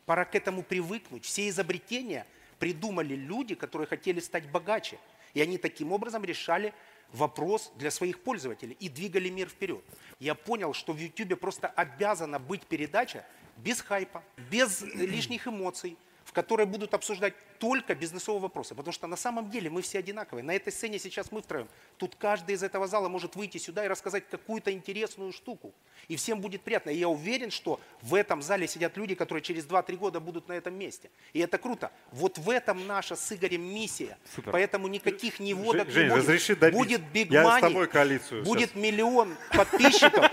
[0.05, 1.25] Пора к этому привыкнуть.
[1.25, 2.27] Все изобретения
[2.59, 4.99] придумали люди, которые хотели стать богаче.
[5.33, 6.73] И они таким образом решали
[7.11, 9.83] вопрос для своих пользователей и двигали мир вперед.
[10.19, 13.25] Я понял, что в YouTube просто обязана быть передача
[13.57, 18.73] без хайпа, без лишних эмоций, в которой будут обсуждать только бизнесовые вопросы.
[18.75, 20.43] Потому что на самом деле мы все одинаковые.
[20.43, 21.67] На этой сцене сейчас мы втроем.
[21.97, 25.73] Тут каждый из этого зала может выйти сюда и рассказать какую-то интересную штуку.
[26.07, 26.89] И всем будет приятно.
[26.89, 30.53] И я уверен, что в этом зале сидят люди, которые через 2-3 года будут на
[30.53, 31.09] этом месте.
[31.33, 31.91] И это круто.
[32.11, 34.17] Вот в этом наша с Игорем миссия.
[34.35, 34.51] Супер.
[34.51, 36.23] Поэтому никаких неводок Жень, не будет.
[36.23, 36.77] разреши добить.
[36.79, 38.81] Будет Big Я с Money, тобой коалицию будет сейчас.
[38.81, 40.29] миллион подписчиков.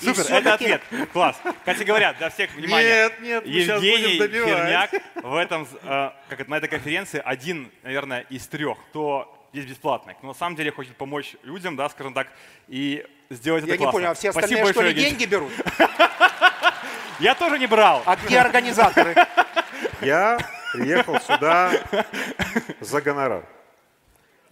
[0.00, 0.82] Супер, это ответ.
[1.12, 1.36] Класс.
[1.58, 3.10] Кстати говоря, для всех внимание.
[3.20, 4.50] Нет, нет, мы Евгений будем добивать.
[4.50, 9.66] Херняк в этом, э, как это, на этой конференции один, наверное, из трех, кто здесь
[9.66, 12.28] бесплатный, но на самом деле хочет помочь людям, да, скажем так,
[12.68, 13.92] и сделать Я это не классно.
[13.92, 15.52] понял, а все Спасибо остальные что ли большое, деньги берут?
[17.20, 18.02] Я тоже не брал.
[18.06, 19.14] А где организаторы?
[20.00, 20.38] Я
[20.72, 21.72] приехал сюда
[22.80, 23.44] за гонорар.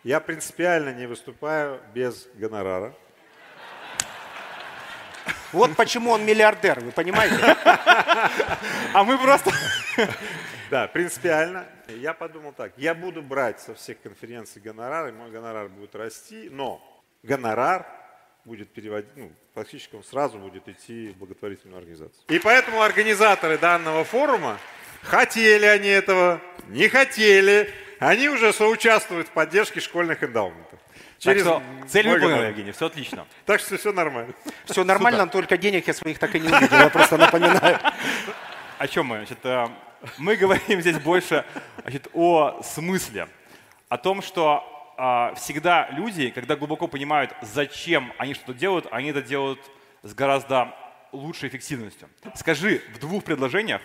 [0.03, 2.95] Я принципиально не выступаю без гонорара.
[5.53, 7.37] Вот почему он миллиардер, вы понимаете?
[8.93, 9.51] А мы просто...
[10.71, 11.67] Да, принципиально.
[11.89, 16.49] Я подумал так, я буду брать со всех конференций гонорар, и мой гонорар будет расти,
[16.51, 16.83] но
[17.23, 17.87] гонорар
[18.45, 22.23] будет переводить, ну, подписчикам сразу будет идти в благотворительную организацию.
[22.29, 24.59] И поэтому организаторы данного форума,
[25.03, 30.79] хотели они этого, не хотели, они уже соучаствуют в поддержке школьных эндаументов.
[31.23, 32.47] Так что цель выполнена.
[32.47, 33.27] Евгений, все отлично.
[33.45, 34.35] Так что все нормально.
[34.65, 37.79] Все нормально, только денег я своих так и не увидел, я просто напоминаю.
[38.79, 39.17] О чем мы?
[39.17, 39.69] Значит, э,
[40.19, 41.45] мы говорим здесь больше
[41.83, 43.29] значит, о смысле,
[43.89, 49.23] о том, что а, всегда люди, когда глубоко понимают, зачем они что-то делают, они это
[49.23, 49.61] делают
[50.03, 50.75] с гораздо
[51.13, 52.09] лучшей эффективностью.
[52.35, 53.81] Скажи в двух предложениях,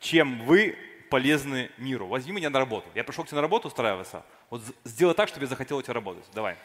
[0.00, 0.76] чем вы
[1.10, 2.06] полезны миру.
[2.06, 2.88] Возьми меня на работу.
[2.94, 4.24] Я пришел к тебе на работу устраиваться.
[4.48, 6.24] Вот сделай так, чтобы я захотел у тебя работать.
[6.32, 6.56] Давай.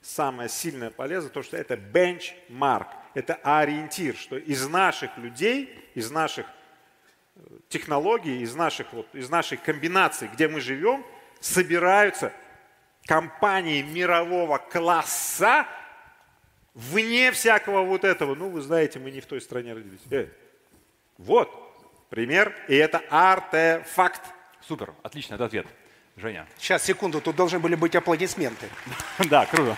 [0.00, 6.46] Самое сильное полезно, то, что это бенчмарк, это ориентир, что из наших людей, из наших
[7.68, 11.04] технологий, из, наших, вот, из нашей комбинации, где мы живем,
[11.40, 12.32] собираются
[13.04, 15.66] компании мирового класса,
[16.74, 18.34] вне всякого вот этого.
[18.36, 20.00] Ну, вы знаете, мы не в той стране родились.
[20.10, 20.28] Э,
[21.18, 21.65] вот
[22.16, 24.22] пример, и это артефакт.
[24.66, 25.66] Супер, отлично, это ответ.
[26.16, 26.46] Женя.
[26.56, 28.70] Сейчас, секунду, тут должны были быть аплодисменты.
[29.28, 29.76] Да, круто.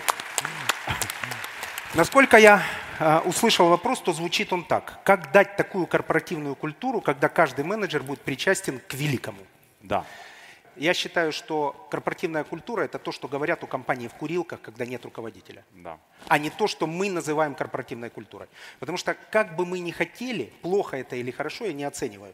[1.95, 2.63] Насколько я
[3.01, 5.01] э, услышал вопрос, то звучит он так.
[5.03, 9.41] Как дать такую корпоративную культуру, когда каждый менеджер будет причастен к великому?
[9.83, 10.05] Да.
[10.79, 15.05] Я считаю, что корпоративная культура– это то, что говорят у компании в курилках, когда нет
[15.05, 15.65] руководителя.
[15.73, 15.99] Да.
[16.29, 18.49] А не то, что мы называем корпоративной культурой.
[18.79, 22.33] Потому что как бы мы ни хотели, плохо это или хорошо, я не оцениваю.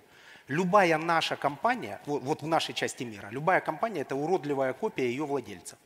[0.48, 5.24] Любая наша компания, вот, вот в нашей части мира, любая компания– это уродливая копия ее
[5.24, 5.78] владельца.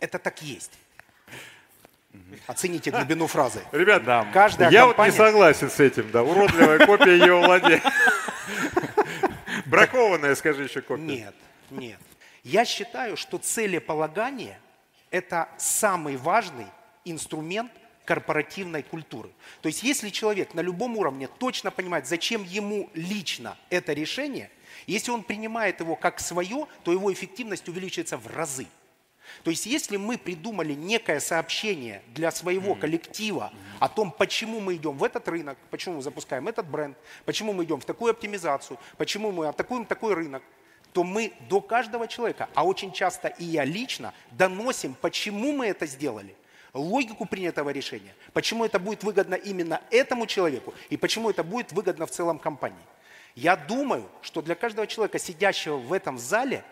[0.00, 0.72] Это так есть.
[2.46, 3.60] Оцените глубину фразы.
[3.72, 5.12] Ребят, каждая я компания...
[5.12, 7.92] вот не согласен с этим, да, уродливая копия ее владельца.
[9.66, 11.02] Бракованная, скажи еще копия.
[11.02, 11.34] Нет,
[11.70, 12.00] нет.
[12.44, 14.60] Я считаю, что целеполагание–
[15.10, 16.66] это самый важный
[17.04, 17.72] инструмент
[18.04, 19.30] корпоративной культуры.
[19.62, 24.50] То есть если человек на любом уровне точно понимает, зачем ему лично это решение,
[24.86, 28.68] если он принимает его как свое, то его эффективность увеличивается в разы.
[29.42, 34.96] То есть если мы придумали некое сообщение для своего коллектива о том, почему мы идем
[34.96, 39.32] в этот рынок, почему мы запускаем этот бренд, почему мы идем в такую оптимизацию, почему
[39.32, 40.42] мы атакуем такой рынок,
[40.92, 45.86] то мы до каждого человека, а очень часто и я лично, доносим, почему мы это
[45.86, 46.34] сделали,
[46.72, 52.06] логику принятого решения, почему это будет выгодно именно этому человеку и почему это будет выгодно
[52.06, 52.78] в целом компании.
[53.34, 56.64] Я думаю, что для каждого человека, сидящего в этом зале,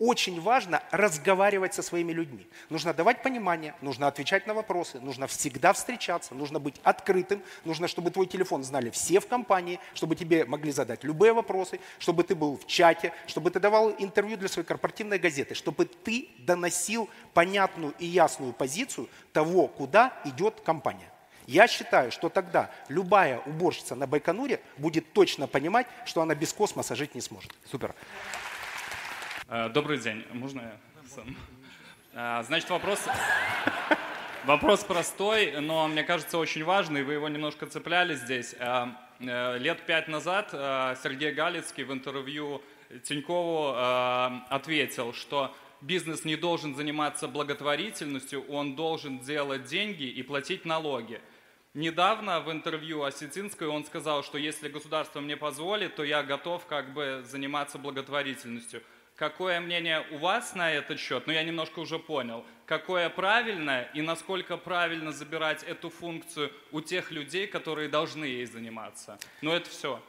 [0.00, 2.48] очень важно разговаривать со своими людьми.
[2.70, 8.10] Нужно давать понимание, нужно отвечать на вопросы, нужно всегда встречаться, нужно быть открытым, нужно, чтобы
[8.10, 12.56] твой телефон знали все в компании, чтобы тебе могли задать любые вопросы, чтобы ты был
[12.56, 18.06] в чате, чтобы ты давал интервью для своей корпоративной газеты, чтобы ты доносил понятную и
[18.06, 21.12] ясную позицию того, куда идет компания.
[21.46, 26.94] Я считаю, что тогда любая уборщица на Байконуре будет точно понимать, что она без космоса
[26.94, 27.52] жить не сможет.
[27.70, 27.94] Супер.
[29.52, 30.24] Э, добрый день.
[30.32, 30.76] Можно я
[31.08, 31.36] сам?
[32.12, 33.00] Э, Значит, вопрос...
[34.44, 37.02] Вопрос простой, но мне кажется очень важный.
[37.02, 38.54] Вы его немножко цепляли здесь.
[38.60, 38.86] Э,
[39.58, 40.50] Лет пять назад
[41.02, 42.62] Сергей Галицкий в интервью
[43.02, 43.74] Тинькову
[44.48, 51.20] ответил, что бизнес не должен заниматься благотворительностью, он должен делать деньги и платить налоги.
[51.74, 56.94] Недавно в интервью Осетинской он сказал, что если государство мне позволит, то я готов как
[56.94, 58.82] бы заниматься благотворительностью.
[59.20, 61.26] Какое мнение у вас на этот счет?
[61.26, 62.42] Ну, я немножко уже понял.
[62.64, 69.18] Какое правильное и насколько правильно забирать эту функцию у тех людей, которые должны ей заниматься?
[69.42, 70.00] Ну, это все.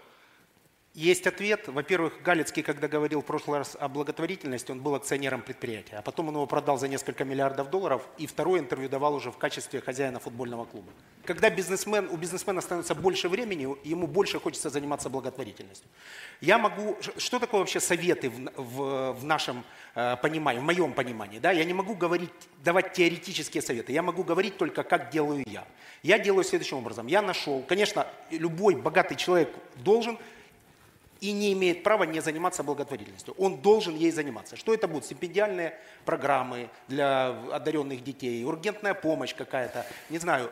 [0.94, 1.70] Есть ответ.
[1.70, 6.28] Во-первых, Галицкий, когда говорил в прошлый раз о благотворительности, он был акционером предприятия, а потом
[6.28, 10.20] он его продал за несколько миллиардов долларов и второе интервью давал уже в качестве хозяина
[10.20, 10.92] футбольного клуба.
[11.24, 15.88] Когда бизнесмен, у бизнесмена становится больше времени, ему больше хочется заниматься благотворительностью.
[16.42, 16.98] Я могу...
[17.18, 19.64] Что такое вообще советы в, в, в нашем
[19.96, 21.40] э, понимании, в моем понимании?
[21.40, 21.52] Да?
[21.52, 22.32] Я не могу говорить,
[22.66, 25.66] давать теоретические советы, я могу говорить только, как делаю я.
[26.04, 27.08] Я делаю следующим образом.
[27.08, 27.62] Я нашел...
[27.62, 30.18] Конечно, любой богатый человек должен
[31.22, 33.36] и не имеет права не заниматься благотворительностью.
[33.38, 34.56] Он должен ей заниматься.
[34.56, 35.06] Что это будут?
[35.06, 40.52] Стипендиальные программы для одаренных детей, ургентная помощь какая-то, не знаю,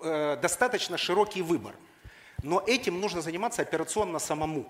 [0.00, 1.74] э, достаточно широкий выбор.
[2.42, 4.66] Но этим нужно заниматься операционно самому.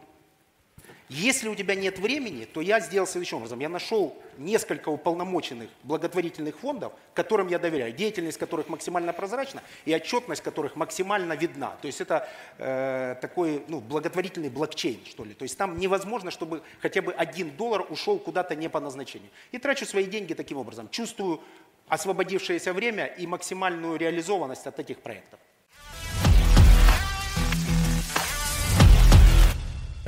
[1.08, 3.60] Если у тебя нет времени, то я сделал следующим образом.
[3.60, 10.42] Я нашел несколько уполномоченных благотворительных фондов, которым я доверяю, деятельность которых максимально прозрачна и отчетность
[10.42, 11.76] которых максимально видна.
[11.80, 15.34] То есть это э, такой ну, благотворительный блокчейн, что ли.
[15.34, 19.30] То есть там невозможно, чтобы хотя бы один доллар ушел куда-то не по назначению.
[19.52, 20.88] И трачу свои деньги таким образом.
[20.90, 21.40] Чувствую
[21.86, 25.38] освободившееся время и максимальную реализованность от этих проектов.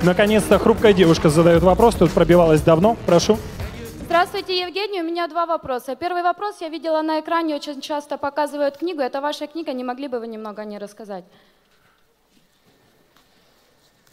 [0.01, 2.95] Наконец-то хрупкая девушка задает вопрос, тут пробивалась давно.
[3.05, 3.37] Прошу.
[4.05, 5.01] Здравствуйте, Евгений.
[5.01, 5.93] У меня два вопроса.
[5.97, 6.61] Первый вопрос.
[6.61, 9.01] Я видела на экране, очень часто показывают книгу.
[9.01, 9.73] Это ваша книга.
[9.73, 11.25] Не могли бы вы немного о ней рассказать?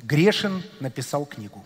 [0.00, 1.64] Грешин написал книгу.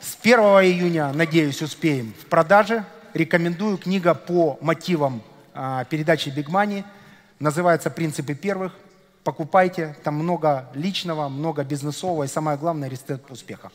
[0.00, 2.84] С 1 июня, надеюсь, успеем в продаже.
[3.14, 5.22] Рекомендую книга по мотивам
[5.54, 6.84] а, передачи Big Money.
[7.40, 8.72] Называется «Принципы первых».
[9.26, 9.96] Покупайте.
[10.04, 13.72] Там много личного, много бизнесового и самое главное рецепт успеха.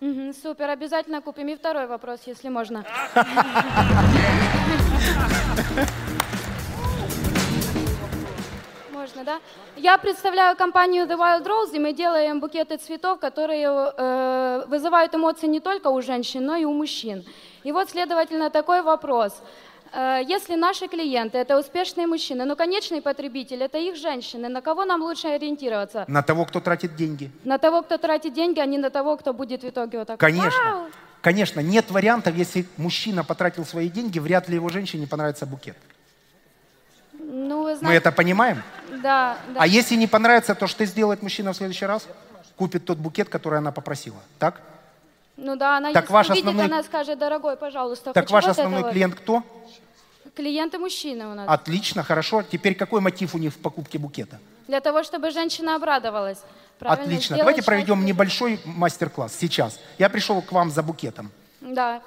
[0.00, 1.46] Мгм, супер, обязательно купим.
[1.46, 2.48] И второй вопрос, если.
[2.48, 2.84] Можно.
[8.92, 9.38] Можно, да?
[9.76, 15.46] Я представляю компанию The Wild Rose, и мы делаем букеты цветов, которые э, вызывают эмоции
[15.46, 17.24] не только у женщин, но и у мужчин.
[17.62, 19.40] И вот, следовательно, такой вопрос.
[19.92, 24.84] Э, Если наши клиенты– это успешные мужчины, но конечный потребитель– это их женщины, на кого
[24.84, 26.04] нам лучше ориентироваться?
[26.08, 27.30] На того, кто тратит деньги.
[27.44, 30.20] На того, кто тратит деньги, а не на того, кто будет в итоге вот так.
[30.20, 30.64] Конечно.
[30.64, 30.86] «Вау!»
[31.22, 35.76] Конечно, нет вариантов, если мужчина потратил свои деньги, вряд ли его женщине понравится букет.
[37.12, 38.62] Ну, вы Мы знаете, это понимаем?
[39.02, 39.60] Да, да.
[39.60, 42.08] А если не понравится, то что сделает мужчина в следующий раз?
[42.56, 44.16] Купит тот букет, который она попросила.
[44.38, 44.62] Так?
[45.42, 48.80] Ну да, она Так ваш увидит, основной- она скажет, дорогой, пожалуйста, Так ваш вот основной
[48.80, 48.92] этого».
[48.92, 49.42] клиент кто?
[50.36, 51.48] Клиенты мужчины у нас.
[51.48, 52.42] Отлично, хорошо.
[52.42, 54.38] Теперь какой мотив у них в покупке букета?
[54.68, 56.38] Для того, чтобы женщина обрадовалась.
[56.78, 57.36] Правильно Отлично.
[57.36, 58.06] Давайте проведем счастливой.
[58.08, 59.80] небольшой мастер-класс сейчас.
[59.98, 61.30] Я пришел к вам за букетом.
[61.60, 62.00] Да.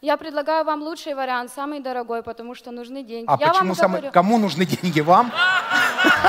[0.00, 3.26] Я предлагаю вам лучший вариант, самый дорогой, потому что нужны деньги.
[3.28, 3.98] А Я почему самый...
[4.00, 5.00] говорю- Кому нужны деньги?
[5.00, 5.32] Вам?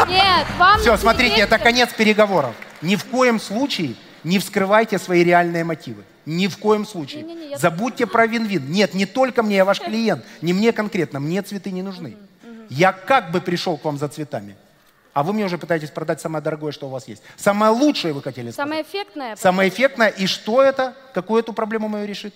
[0.07, 2.55] Нет, вам Все, смотрите, это конец переговоров.
[2.81, 3.93] Ни в коем случае
[4.23, 6.03] не вскрывайте свои реальные мотивы.
[6.29, 7.23] Ни в коем случае.
[7.23, 8.71] Не-не-не, я- Забудьте про вин-вин.
[8.71, 10.23] Нет, не только мне, я ваш клиент.
[10.41, 11.19] Не мне конкретно.
[11.19, 12.15] Мне цветы не нужны.
[12.69, 14.55] Я как бы пришел к вам за цветами.
[15.13, 17.23] А вы мне уже пытаетесь продать самое дорогое, что у вас есть.
[17.35, 18.55] Самое лучшее вы хотели сказать.
[18.69, 19.35] Самое эффектное.
[19.37, 20.09] Самое эффектное.
[20.09, 20.93] И что это?
[21.15, 22.33] Какую эту проблему мою решит?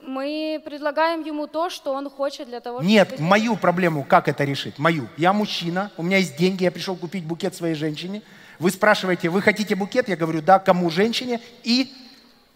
[0.00, 3.24] Мы предлагаем ему то, что он хочет для того, Нет, чтобы...
[3.24, 4.78] мою проблему как это решит?
[4.78, 5.08] Мою.
[5.16, 8.22] Я мужчина, у меня есть деньги, я пришел купить букет своей женщине.
[8.60, 10.08] Вы спрашиваете, вы хотите букет?
[10.08, 11.40] Я говорю, да, кому женщине?
[11.64, 11.90] И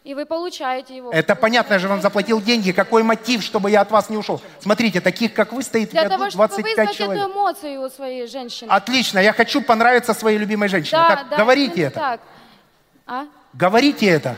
[0.09, 1.11] И вы получаете его.
[1.11, 2.73] это понятно, я же вам заплатил деньги.
[2.73, 4.41] Какой мотив, чтобы я от вас не ушел?
[4.59, 7.23] Смотрите, таких, как вы, стоит в Для году того, чтобы 25 вызвать человек.
[7.23, 8.71] эту эмоцию у своей женщины.
[8.71, 10.99] Отлично, я хочу понравиться своей любимой женщине.
[10.99, 12.01] Да, так, да, говорите именно это.
[12.01, 12.21] Так.
[13.07, 13.25] А?
[13.53, 14.37] Говорите это.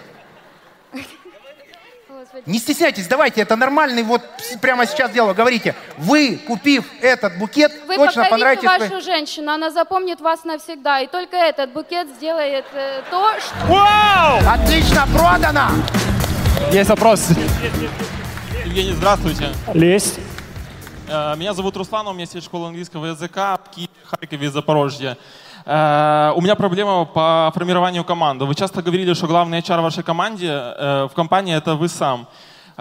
[2.46, 4.22] Не стесняйтесь, давайте, это нормальный, вот
[4.60, 5.34] прямо сейчас дело.
[5.34, 11.00] Говорите, вы, купив этот букет, Вы точно понравитесь вашу своей- женщину, она запомнит вас навсегда.
[11.00, 13.54] И только этот букет сделает э, то, что...
[13.66, 14.38] Вау!
[14.48, 15.70] Отлично, продано!
[16.72, 17.28] Есть вопрос.
[18.64, 19.48] Евгений, здравствуйте.
[19.74, 20.14] Лезь.
[21.12, 25.16] Э, Меня зовут Руслан, у меня есть школа английского языка в Киеве, Харькове и Запорожье.
[25.66, 28.44] Э, У меня проблема по формированию команды.
[28.44, 32.28] Вы часто говорили, что главный HR в вашей команде, э, в компании, это вы сам.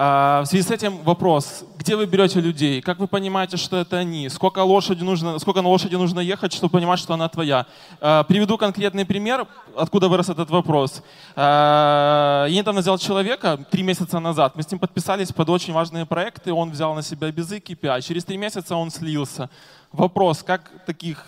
[0.02, 2.82] Э, В связи с этим вопрос, где вы берете людей?
[2.82, 4.30] Как вы понимаете, что это они?
[4.30, 7.66] Сколько, лошади нужно, сколько на лошади нужно ехать, чтобы понимать, что она твоя?
[8.00, 9.45] Э, Приведу конкретный пример,
[9.76, 11.04] откуда вырос этот вопрос.
[11.36, 16.06] Э, Я недавно взял человека, три месяца назад, мы с ним подписались под очень важные
[16.06, 18.02] проекты, он взял на себя безы KPI.
[18.02, 19.50] Через три месяца он слился.
[19.91, 21.26] Вопрос, как таких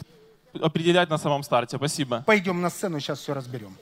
[0.61, 1.75] определять на самом старте?
[1.77, 2.23] Спасибо.
[2.25, 3.75] Пойдем на сцену, сейчас все разберем.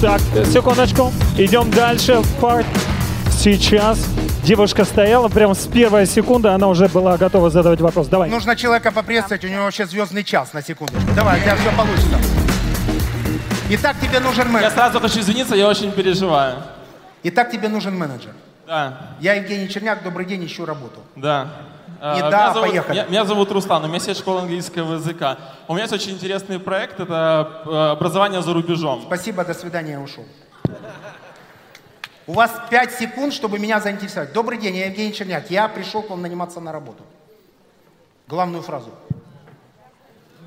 [0.00, 1.12] Так, секундочку.
[1.38, 2.22] Идем дальше.
[2.40, 2.66] Факт.
[3.30, 3.98] Сейчас
[4.44, 8.08] девушка стояла, прям с первой секунды она уже была готова задавать вопрос.
[8.08, 8.28] Давай.
[8.30, 11.08] Нужно человека поприветствовать, у него вообще звездный час на секундочку.
[11.14, 12.18] Давай, у тебя все получится.
[13.70, 14.70] Итак, тебе нужен Я менеджер.
[14.72, 16.56] сразу хочу извиниться, я очень переживаю.
[17.24, 18.30] Итак, тебе нужен менеджер.
[18.66, 21.00] Да, Я Евгений Черняк, добрый день, ищу работу.
[21.16, 21.48] да.
[22.00, 22.92] Э, Не меня да, а зовут- поехали.
[22.94, 25.38] Меня, меня зовут Руслан, у меня есть школа английского языка.
[25.68, 29.02] У меня есть очень интересный проект, это э, образование за рубежом.
[29.06, 30.24] Спасибо, до свидания, я ушел.
[32.26, 34.32] У вас 5 секунд, чтобы меня заинтересовать.
[34.32, 35.48] Добрый день, я Евгений Черняк.
[35.50, 37.04] Я пришел к вам наниматься на работу.
[38.26, 38.90] Главную фразу.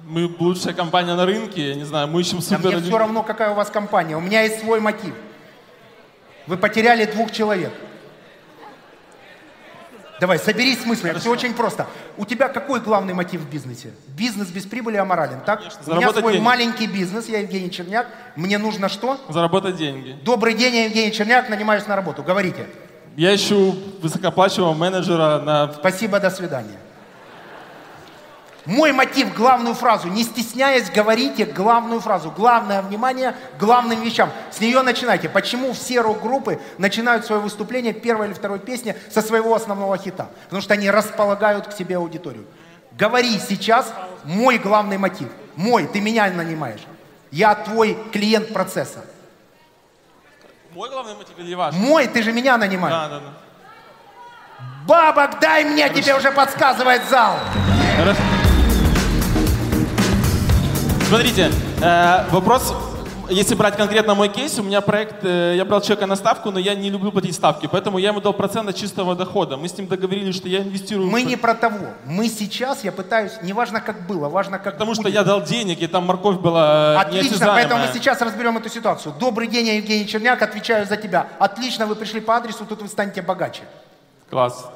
[0.04, 2.72] Мы лучшая компания на рынке, я не знаю, мы ищем Да супер...
[2.72, 4.18] мне все равно, какая у вас компания.
[4.18, 5.14] У меня есть свой мотив.
[6.48, 7.72] Вы потеряли двух человек.
[10.20, 11.18] Давай, соберись с мыслями.
[11.18, 11.88] Все очень просто.
[12.18, 13.94] У тебя какой главный мотив в бизнесе?
[14.18, 15.62] Бизнес без прибыли аморален, так?
[15.88, 16.46] У меня свой деньги.
[16.46, 18.08] маленький бизнес, я Евгений Черняк.
[18.36, 19.20] Мне нужно что?
[19.30, 20.18] Заработать деньги.
[20.24, 22.24] Добрый день, я Евгений Черняк, нанимаюсь на работу.
[22.24, 22.68] Говорите.
[23.16, 25.74] Я ищу высокоплачиваемого менеджера на...
[25.74, 26.78] Спасибо, до свидания.
[28.66, 32.32] Мой мотив, главную фразу, не стесняясь, говорите главную фразу.
[32.32, 34.30] Главное внимание главным вещам.
[34.52, 35.30] С нее начинайте.
[35.30, 40.30] Почему все рок-группы начинают свое выступление первой или второй песни со своего основного хита?
[40.46, 42.46] Потому что они располагают к себе аудиторию.
[42.92, 43.94] Говори сейчас
[44.26, 45.30] мой главный мотив.
[45.56, 46.82] Мой, ты меня нанимаешь.
[47.32, 49.06] Я твой клиент процесса.
[50.74, 51.74] Мой главный мотив или ваш?
[51.76, 52.94] Мой, ты же меня нанимаешь.
[52.94, 53.34] Да, да, да.
[54.86, 57.38] Бабок, дай мне, тебе уже подсказывает зал.
[57.98, 58.39] Хорошо.
[61.10, 61.52] Смотрите,
[61.82, 62.72] э, вопрос,
[63.30, 66.60] если брать конкретно мой кейс, у меня проект, э, я брал человека на ставку, но
[66.60, 69.58] я не люблю платить ставки, поэтому я ему дал процент от чистого дохода.
[69.58, 71.10] Мы с ним договорились, что я инвестирую...
[71.10, 71.88] Мы в- не про того.
[72.06, 75.16] Мы сейчас, я пытаюсь, не важно как было, важно как Потому что будет.
[75.16, 79.16] я дал денег, и там морковь была э, Отлично, поэтому мы сейчас разберем эту ситуацию.
[79.20, 81.26] Добрый день, я Евгений Черняк, отвечаю за тебя.
[81.40, 83.64] Отлично, вы пришли по адресу, тут вы станете богаче.
[84.30, 84.70] Класс.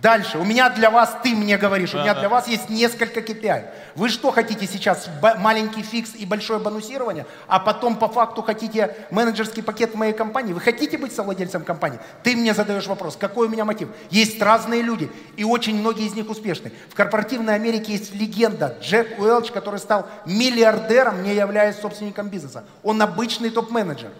[0.00, 0.38] Дальше.
[0.38, 2.20] У меня для вас, ты мне говоришь, у Да, меня да.
[2.20, 3.66] для вас есть несколько KPI.
[3.96, 5.10] Вы что хотите сейчас?
[5.38, 10.54] Маленький фикс и большое бонусирование, а потом по факту хотите менеджерский пакет в моей компании?
[10.54, 11.98] Вы хотите быть совладельцем компании?
[12.22, 13.88] Ты мне задаешь вопрос, какой у меня мотив?
[14.08, 16.72] Есть разные люди, и очень многие из них успешны.
[16.88, 22.64] В корпоративной Америке есть легенда Джек Уэлч, который стал миллиардером, не являясь собственником бизнеса.
[22.82, 24.10] Он обычный топ-менеджер.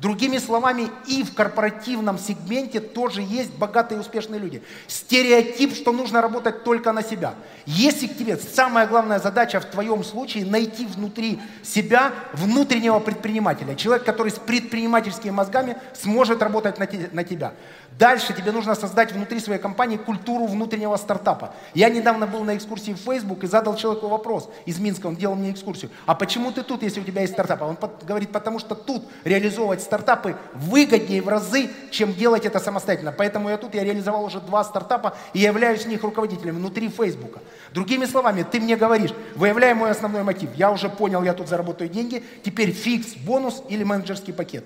[0.00, 4.62] Другими словами, и в корпоративном сегменте тоже есть богатые и успешные люди.
[4.86, 7.34] Стереотип, что нужно работать только на себя.
[7.66, 14.06] Если к тебе самая главная задача в твоем случае найти внутри себя внутреннего предпринимателя, человек,
[14.06, 17.52] который с предпринимательскими мозгами сможет работать на, те- на тебя.
[17.98, 21.54] Дальше тебе нужно создать внутри своей компании культуру внутреннего стартапа.
[21.74, 25.34] Я недавно был на экскурсии в Facebook и задал человеку вопрос из Минска, он делал
[25.34, 25.90] мне экскурсию.
[26.06, 27.60] А почему ты тут, если у тебя есть стартап?
[27.62, 33.12] Он говорит, потому что тут реализовывать стартапы выгоднее в разы, чем делать это самостоятельно.
[33.12, 37.40] Поэтому я тут, я реализовал уже два стартапа и являюсь них руководителем внутри Фейсбука.
[37.74, 40.50] Другими словами, ты мне говоришь, выявляй мой основной мотив.
[40.54, 44.64] Я уже понял, я тут заработаю деньги, теперь фикс, бонус или менеджерский пакет.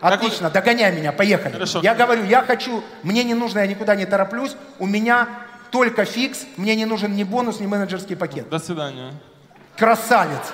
[0.00, 1.62] Отлично, догоняй меня, поехали.
[1.82, 5.28] Я говорю, я хочу, мне не нужно, я никуда не тороплюсь, у меня
[5.70, 8.48] только фикс, мне не нужен ни бонус, ни менеджерский пакет.
[8.48, 9.12] До свидания.
[9.76, 10.52] Красавец.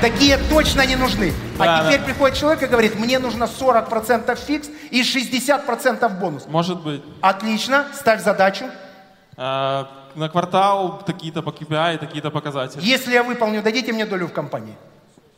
[0.00, 1.32] Такие точно не нужны.
[1.58, 2.06] Да, а теперь да.
[2.06, 6.46] приходит человек и говорит, мне нужно 40% фикс и 60% бонус.
[6.48, 7.02] Может быть.
[7.20, 8.64] Отлично, ставь задачу.
[9.36, 12.82] А, на квартал такие-то по KPI, такие-то показатели.
[12.82, 14.76] Если я выполню, дадите мне долю в компании.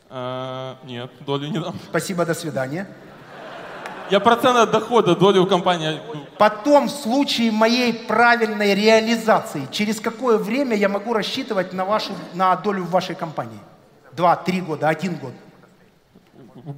[0.09, 1.75] А, нет, долю не дам.
[1.89, 2.87] Спасибо, до свидания.
[4.11, 5.99] Я процент от дохода, долю в компании.
[6.37, 12.55] Потом, в случае моей правильной реализации, через какое время я могу рассчитывать на, вашу, на
[12.55, 13.59] долю в вашей компании?
[14.11, 15.33] Два, три года, один год.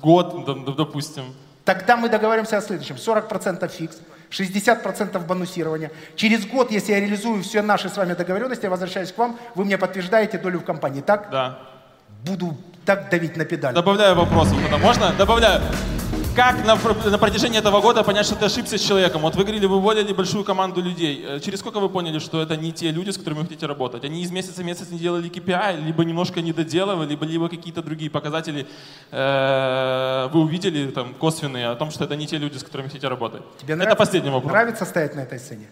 [0.02, 1.26] Год, допустим.
[1.66, 2.96] Тогда мы договоримся о следующем.
[2.96, 3.98] 40% фикс,
[4.32, 5.92] 60% бонусирования.
[6.16, 9.66] Через год, если я реализую все наши с вами договоренности, я возвращаюсь к вам, вы
[9.66, 11.02] мне подтверждаете долю в компании.
[11.02, 11.30] Так?
[11.30, 11.60] Да.
[12.26, 12.58] Буду
[12.88, 13.74] так давить на педаль.
[13.74, 14.78] Добавляю вопросов тогда.
[14.78, 15.12] Можно?
[15.18, 15.62] Добавляю.
[16.38, 16.76] Как на,
[17.10, 19.22] на протяжении этого года понять, что ты ошибся с человеком?
[19.24, 21.26] Вот вы говорили, вы уволили большую команду людей.
[21.28, 24.06] Э, Через сколько вы поняли, что это не те люди, с которыми вы хотите работать?
[24.06, 27.82] Они из месяца в месяц не делали KPI, либо немножко не доделывали, либо, либо какие-то
[27.82, 28.68] другие показатели
[29.12, 33.08] э, вы увидели там косвенные о том, что это не те люди, с которыми хотите
[33.10, 33.42] работать?
[33.58, 34.52] Тебе это нравится, последний вопрос.
[34.52, 35.66] Нравится стоять на этой сцене?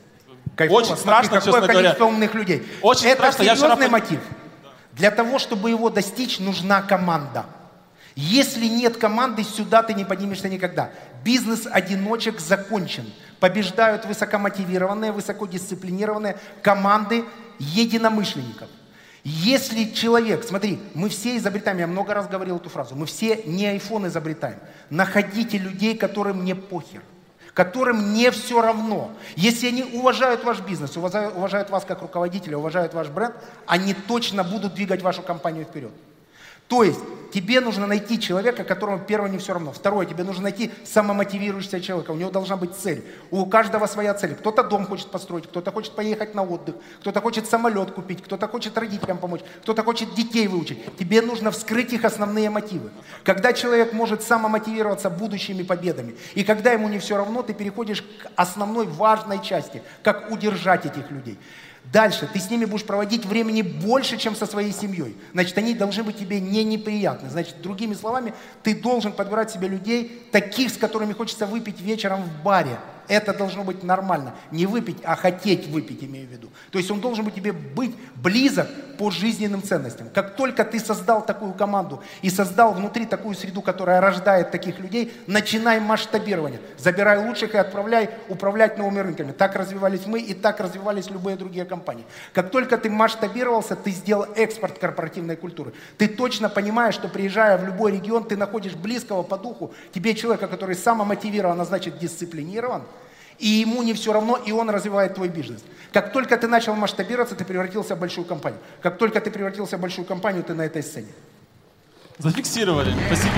[0.56, 0.80] Кайфово.
[0.80, 1.74] Очень Смотри, страшно, какое честно говоря.
[1.74, 2.64] количество умных людей.
[2.82, 3.44] Очень Это страшно.
[3.44, 4.20] Я серьезный пон- мотив.
[4.96, 7.46] Для того, чтобы его достичь, нужна команда.
[8.16, 10.92] Если нет команды, сюда ты не поднимешься никогда.
[11.24, 13.12] Бизнес одиночек закончен.
[13.42, 17.26] Побеждают высокомотивированные, высокодисциплинированные команды
[17.60, 18.70] единомышленников.
[19.26, 23.66] Если человек, смотри, мы все изобретаем, я много раз говорил эту фразу, мы все не
[23.76, 24.60] iPhone изобретаем.
[24.90, 27.02] Находите людей, которым не похер,
[27.56, 29.12] которым не все равно.
[29.36, 33.34] Если они уважают ваш бизнес, уважают, вас как руководителя, уважают ваш бренд,
[33.66, 35.92] они точно будут двигать вашу компанию вперед.
[36.68, 37.00] То есть
[37.36, 39.74] тебе нужно найти человека, которому первое не все равно.
[39.74, 42.12] Второе, тебе нужно найти самомотивирующегося человека.
[42.12, 43.04] У него должна быть цель.
[43.30, 44.36] У каждого своя цель.
[44.36, 48.78] Кто-то дом хочет построить, кто-то хочет поехать на отдых, кто-то хочет самолет купить, кто-то хочет
[48.78, 50.96] родителям помочь, кто-то хочет детей выучить.
[50.96, 52.90] Тебе нужно вскрыть их основные мотивы.
[53.26, 58.32] Когда человек может самомотивироваться будущими победами, и когда ему не все равно, ты переходишь к
[58.38, 61.38] основной важной части, как удержать этих людей.
[61.92, 65.16] Дальше ты с ними будешь проводить времени больше, чем со своей семьей.
[65.34, 67.30] Значит, они должны быть тебе не неприятны.
[67.30, 68.34] Значит, другими словами,
[68.64, 72.78] ты должен подбирать себе людей, таких, с которыми хочется выпить вечером в баре.
[73.08, 74.34] Это должно быть нормально.
[74.52, 76.50] Не выпить, а хотеть выпить, имею в виду.
[76.72, 80.10] То есть он должен быть тебе быть близок по жизненным ценностям.
[80.10, 85.14] Как только ты создал такую команду и создал внутри такую среду, которая рождает таких людей,
[85.28, 86.60] начинай масштабирование.
[86.78, 89.32] Забирай лучших и отправляй управлять новыми рынками.
[89.32, 92.06] Так развивались мы и так развивались любые другие компании.
[92.34, 95.74] Как только ты масштабировался, ты сделал экспорт корпоративной культуры.
[95.98, 100.48] Ты точно понимаешь, что приезжая в любой регион, ты находишь близкого по духу тебе человека,
[100.48, 102.84] который самомотивирован, а значит дисциплинирован,
[103.40, 105.64] и ему не все равно, и он развивает твой бизнес.
[105.92, 108.60] Как только ты начал масштабироваться, ты превратился в большую компанию.
[108.82, 111.08] Как только ты превратился в большую компанию, ты на этой сцене.
[112.18, 112.94] Зафиксировали.
[113.08, 113.34] Спасибо.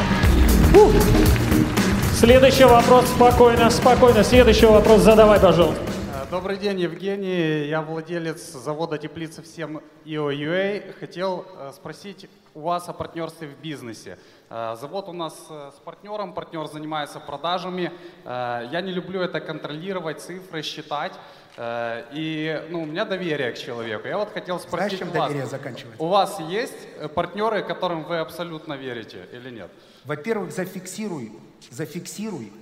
[2.14, 4.24] Следующий вопрос, спокойно, спокойно.
[4.24, 5.82] Следующий вопрос задавай, пожалуйста.
[6.16, 7.68] Э, Добрый день, Евгений.
[7.68, 10.96] Я владелец завода теплицы всем IOUA.
[11.00, 14.18] Хотел э, спросить у вас о партнерстве в бизнесе.
[14.50, 17.92] Э, Завод у нас э, с партнером, партнер занимается продажами.
[18.26, 21.14] Э, Я не люблю это контролировать, цифры считать.
[22.14, 24.08] И ну, у меня доверие к человеку.
[24.08, 25.28] Я вот хотел спросить Знаешь, чем вас.
[25.28, 26.04] доверие заканчивается?
[26.04, 26.78] У вас есть
[27.16, 29.72] партнеры, которым вы абсолютно верите или нет?
[30.06, 31.32] Во-первых, зафиксируй,
[31.72, 32.54] зафиксируй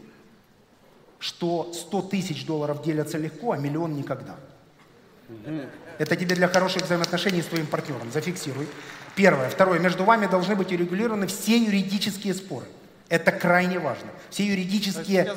[1.20, 4.36] что 100 тысяч долларов делятся легко, а миллион никогда.
[5.98, 8.12] Это тебе для хороших взаимоотношений с твоим партнером.
[8.12, 8.68] Зафиксируй.
[9.16, 9.50] Первое.
[9.50, 9.80] Второе.
[9.80, 12.66] Между вами должны быть урегулированы все юридические споры.
[13.08, 14.08] Это крайне важно.
[14.32, 15.32] Все юридические,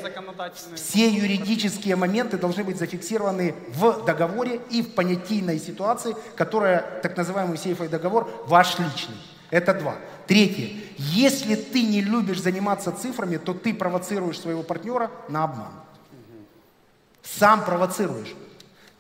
[0.75, 7.59] все юридические моменты должны быть зафиксированы в договоре и в понятийной ситуации, которая, так называемый
[7.59, 9.17] сейфовый договор, ваш личный.
[9.51, 9.97] Это два.
[10.27, 10.71] Третье.
[10.97, 15.73] Если ты не любишь заниматься цифрами, то ты провоцируешь своего партнера на обман.
[17.23, 18.35] Сам провоцируешь.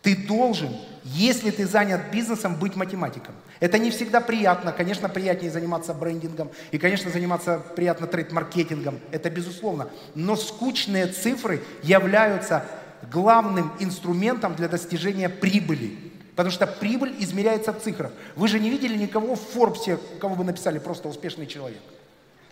[0.03, 0.71] Ты должен,
[1.05, 3.35] если ты занят бизнесом, быть математиком.
[3.61, 4.73] Это не всегда приятно.
[4.73, 6.51] Конечно, приятнее заниматься брендингом.
[6.71, 9.01] И, конечно, заниматься приятно трейд-маркетингом.
[9.11, 9.89] Это безусловно.
[10.15, 12.65] Но скучные цифры являются
[13.13, 15.99] главным инструментом для достижения прибыли.
[16.37, 18.13] Потому что прибыль измеряется в цифрах.
[18.37, 21.81] Вы же не видели никого в Форбсе, кого бы написали просто успешный человек.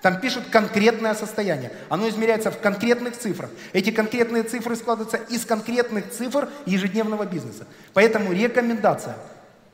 [0.06, 1.72] Там пишут конкретное состояние.
[1.88, 3.50] Оно измеряется в конкретных цифрах.
[3.72, 7.66] Эти конкретные цифры складываются из конкретных цифр ежедневного бизнеса.
[7.92, 9.16] Поэтому рекомендация.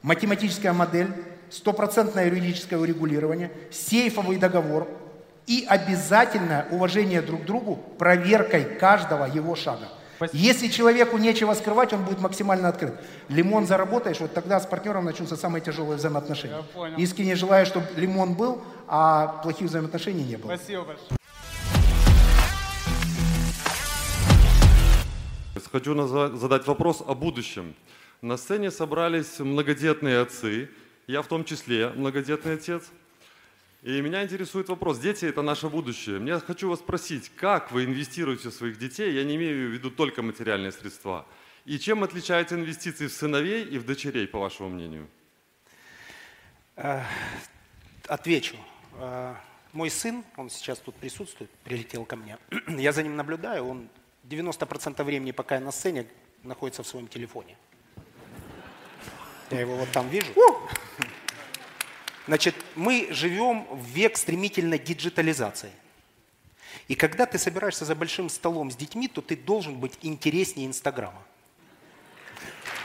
[0.00, 1.08] Математическая модель,
[1.50, 4.88] стопроцентное юридическое урегулирование, сейфовый договор
[5.46, 9.90] и обязательное уважение друг к другу проверкой каждого его шага.
[10.32, 12.94] Если человеку нечего скрывать, он будет максимально открыт.
[13.28, 16.56] Лимон заработаешь, вот тогда с партнером начнутся самые тяжелые взаимоотношения.
[16.56, 16.96] Я понял.
[16.98, 20.56] Искренне желаю, чтобы лимон был, а плохих взаимоотношений не было.
[20.56, 21.18] Спасибо большое.
[25.72, 26.06] Хочу
[26.36, 27.74] задать вопрос о будущем.
[28.20, 30.68] На сцене собрались многодетные отцы,
[31.06, 32.84] я в том числе многодетный отец.
[33.82, 36.20] И меня интересует вопрос, дети это наше будущее.
[36.20, 39.90] Мне хочу вас спросить, как вы инвестируете в своих детей, я не имею в виду
[39.90, 41.26] только материальные средства,
[41.64, 45.08] и чем отличаются инвестиции в сыновей и в дочерей, по вашему мнению?
[46.76, 47.02] Э,
[48.06, 48.56] Отвечу.
[48.94, 49.34] Э,
[49.72, 52.38] Мой сын, он сейчас тут присутствует, прилетел ко мне.
[52.68, 53.88] Я за ним наблюдаю, он
[54.28, 56.06] 90% времени, пока я на сцене,
[56.44, 57.56] находится в своем телефоне.
[59.50, 60.32] Я его вот там вижу.
[62.26, 65.72] Значит, мы живем в век стремительной диджитализации.
[66.88, 71.22] И когда ты собираешься за большим столом с детьми, то ты должен быть интереснее Инстаграма.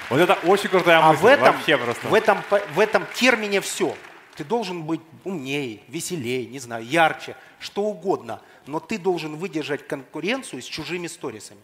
[0.10, 1.22] Вот это очень крутая А мысль.
[1.22, 2.08] в этом, Вообще просто.
[2.08, 3.96] в, этом, в этом термине все.
[4.36, 8.42] Ты должен быть умнее, веселее, не знаю, ярче, что угодно.
[8.66, 11.60] Но ты должен выдержать конкуренцию с чужими сторисами.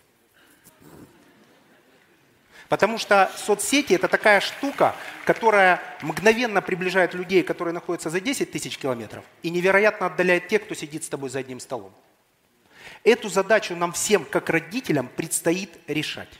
[2.74, 4.96] Потому что соцсети это такая штука,
[5.26, 10.74] которая мгновенно приближает людей, которые находятся за 10 тысяч километров, и невероятно отдаляет тех, кто
[10.74, 11.94] сидит с тобой за одним столом.
[13.04, 16.40] Эту задачу нам всем, как родителям, предстоит решать.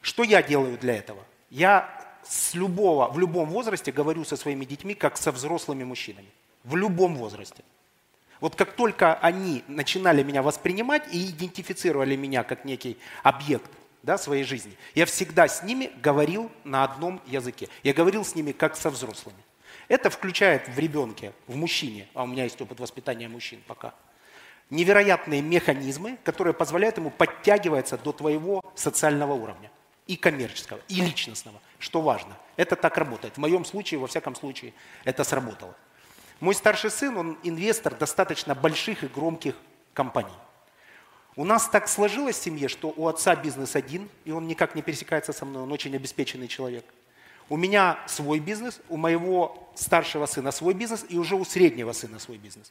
[0.00, 1.24] Что я делаю для этого?
[1.50, 1.90] Я
[2.22, 6.28] с любого, в любом возрасте говорю со своими детьми, как со взрослыми мужчинами.
[6.62, 7.64] В любом возрасте.
[8.38, 13.68] Вот как только они начинали меня воспринимать и идентифицировали меня как некий объект
[14.02, 17.68] да, своей жизни, я всегда с ними говорил на одном языке.
[17.82, 19.38] Я говорил с ними как со взрослыми.
[19.88, 23.94] Это включает в ребенке, в мужчине, а у меня есть опыт воспитания мужчин пока,
[24.70, 29.70] невероятные механизмы, которые позволяют ему подтягиваться до твоего социального уровня.
[30.08, 32.36] И коммерческого, и личностного, что важно.
[32.56, 33.34] Это так работает.
[33.34, 34.74] В моем случае, во всяком случае,
[35.04, 35.76] это сработало.
[36.40, 39.54] Мой старший сын, он инвестор достаточно больших и громких
[39.94, 40.34] компаний.
[41.34, 44.82] У нас так сложилось в семье, что у отца бизнес один, и он никак не
[44.82, 46.84] пересекается со мной, он очень обеспеченный человек.
[47.48, 52.18] У меня свой бизнес, у моего старшего сына свой бизнес, и уже у среднего сына
[52.18, 52.70] свой бизнес.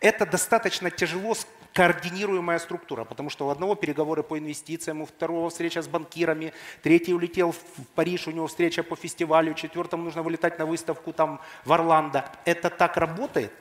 [0.00, 1.36] Это достаточно тяжело
[1.72, 6.52] координируемая структура, потому что у одного переговоры по инвестициям, у второго встреча с банкирами,
[6.82, 11.40] третий улетел в Париж, у него встреча по фестивалю, четвертому нужно вылетать на выставку там
[11.64, 12.24] в Орландо.
[12.44, 13.52] Это так работает,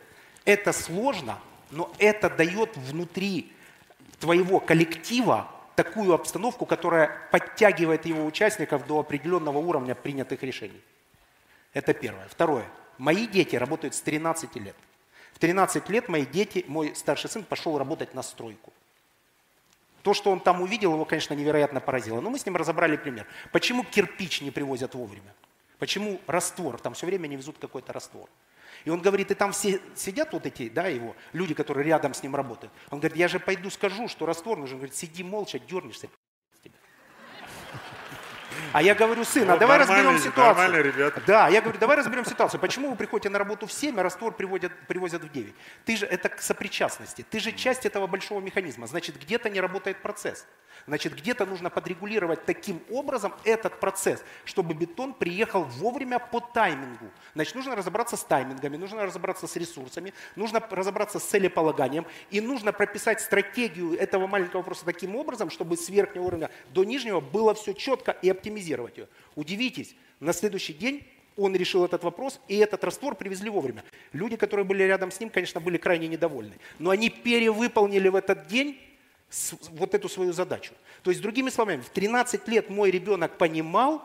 [0.45, 1.39] это сложно,
[1.69, 3.51] но это дает внутри
[4.19, 10.81] твоего коллектива такую обстановку, которая подтягивает его участников до определенного уровня принятых решений.
[11.73, 12.27] Это первое.
[12.27, 12.65] Второе.
[12.97, 14.75] Мои дети работают с 13 лет.
[15.33, 18.73] В 13 лет мои дети, мой старший сын пошел работать на стройку.
[20.01, 22.21] То, что он там увидел, его, конечно, невероятно поразило.
[22.21, 23.27] Но мы с ним разобрали пример.
[23.51, 25.35] Почему кирпич не привозят вовремя?
[25.77, 26.79] Почему раствор?
[26.79, 28.27] Там все время не везут какой-то раствор.
[28.85, 32.23] И он говорит, и там все сидят вот эти, да, его, люди, которые рядом с
[32.23, 32.73] ним работают.
[32.89, 34.75] Он говорит, я же пойду скажу, что раствор нужен.
[34.75, 36.09] Он говорит, сиди молча, дернешься.
[38.73, 40.45] А я говорю, сын, а Вот давай разберем ситуацию.
[40.45, 41.21] нормальные ребята.
[41.25, 42.59] Да, я говорю, давай разберем ситуацию.
[42.59, 45.53] Почему вы приходите на работу в 7, а раствор приводят, привозят в 9?
[45.85, 47.25] Ты же, это к сопричастности.
[47.29, 48.87] Ты же часть этого большого механизма.
[48.87, 50.45] Значит, где-то не работает процесс.
[50.85, 57.09] Значит, где-то нужно подрегулировать таким образом этот процесс, чтобы бетон приехал вовремя по таймингу.
[57.33, 62.71] Значит, нужно разобраться с таймингами, нужно разобраться с ресурсами, нужно разобраться с целеполаганием и нужно
[62.71, 67.73] прописать стратегию этого маленького вопроса таким образом, чтобы с верхнего уровня до нижнего было все
[67.73, 69.07] четко и оптимизировать ее.
[69.35, 71.03] Удивитесь, на следующий день
[71.35, 73.83] он решил этот вопрос, и этот раствор привезли вовремя.
[74.11, 76.57] Люди, которые были рядом с ним, конечно, были крайне недовольны.
[76.79, 78.79] Но они перевыполнили в этот день
[79.71, 80.73] вот эту свою задачу.
[81.03, 84.01] То есть, другими словами, в 13 лет мой ребенок понимал,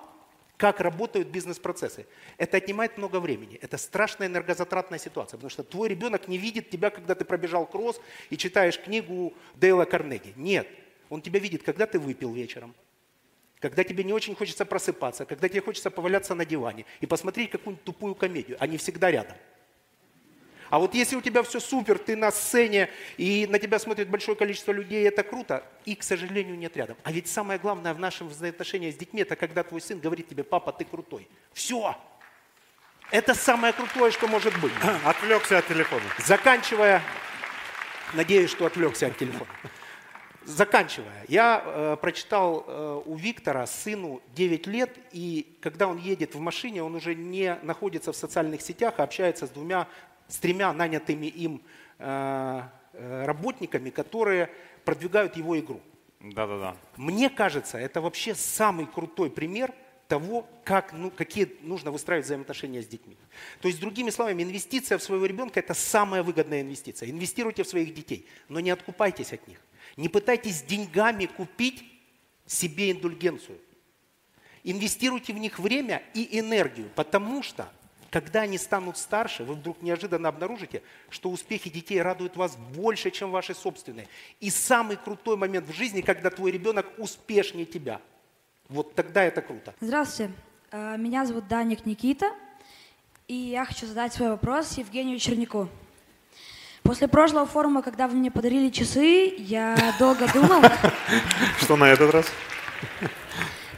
[0.59, 2.07] как работают бизнес-процессы.
[2.37, 3.59] Это отнимает много времени.
[3.63, 8.01] Это страшная энергозатратная ситуация, потому что твой ребенок не видит тебя, когда ты пробежал кросс
[8.31, 10.35] и читаешь книгу Дейла Карнеги.
[10.37, 10.69] Нет.
[11.09, 12.75] Он тебя видит, когда ты выпил вечером,
[13.63, 17.85] когда тебе не очень хочется просыпаться, когда тебе хочется поваляться на диване и посмотреть какую-нибудь
[17.85, 18.57] тупую комедию.
[18.59, 19.37] Они всегда рядом.
[20.69, 24.37] А вот если у тебя все супер, ты на сцене, и на тебя смотрит большое
[24.37, 26.97] количество людей, это круто, и, к сожалению, нет рядом.
[27.05, 30.43] А ведь самое главное в нашем взаимоотношении с детьми, это когда твой сын говорит тебе,
[30.43, 31.29] папа, ты крутой.
[31.53, 31.97] Все.
[33.13, 34.73] Это самое крутое, что может быть.
[35.05, 36.05] Отвлекся от телефона.
[36.19, 37.01] Заканчивая,
[38.15, 39.51] надеюсь, что отвлекся от телефона.
[40.45, 46.41] Заканчивая, я э, прочитал э, у Виктора сыну 9 лет, и когда он едет в
[46.41, 49.87] машине, он уже не находится в социальных сетях, а общается с двумя,
[50.29, 51.63] с тремя нанятыми им
[51.99, 52.63] э,
[52.93, 54.51] э, работниками, которые
[54.85, 55.81] продвигают его игру.
[56.21, 56.77] Да-да-да.
[56.97, 59.73] Мне кажется, это вообще самый крутой пример
[60.09, 63.17] того, как, ну, какие нужно выстраивать взаимоотношения с детьми.
[63.61, 67.11] То есть, другими словами, инвестиция в своего ребенка– это самая выгодная инвестиция.
[67.11, 69.59] Инвестируйте в своих детей, но не откупайтесь от них.
[69.97, 71.85] Не пытайтесь деньгами купить
[72.47, 73.59] себе индульгенцию.
[74.65, 77.69] Инвестируйте в них время и энергию, потому что,
[78.11, 83.31] когда они станут старше, вы вдруг неожиданно обнаружите, что успехи детей радуют вас больше, чем
[83.31, 84.09] ваши собственные.
[84.41, 88.01] И самый крутой момент в жизни, когда твой ребенок успешнее тебя.
[88.69, 89.75] Вот тогда это круто.
[89.81, 90.33] Здравствуйте,
[90.75, 92.33] Э, меня зовут Даник Никита,
[93.29, 95.69] и я хочу задать свой вопрос Евгению Черняку.
[96.83, 100.63] После прошлого форума, когда вы мне подарили часы, я долго думал,
[101.61, 102.27] Что на этот раз?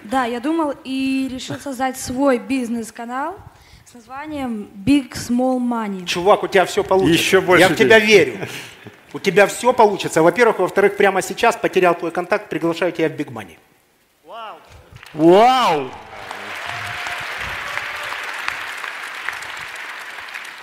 [0.04, 3.36] да, я думал и решил создать свой бизнес-канал
[3.84, 6.06] с названием Big Small Money.
[6.06, 7.22] Чувак, у тебя все получится.
[7.22, 8.38] Еще больше Я в тебя верю.
[9.12, 10.22] У тебя все получится.
[10.22, 10.58] Во-первых.
[10.58, 13.56] Во-вторых, прямо сейчас потерял твой контакт, приглашаю тебя в Big Money.
[15.12, 15.88] Вау!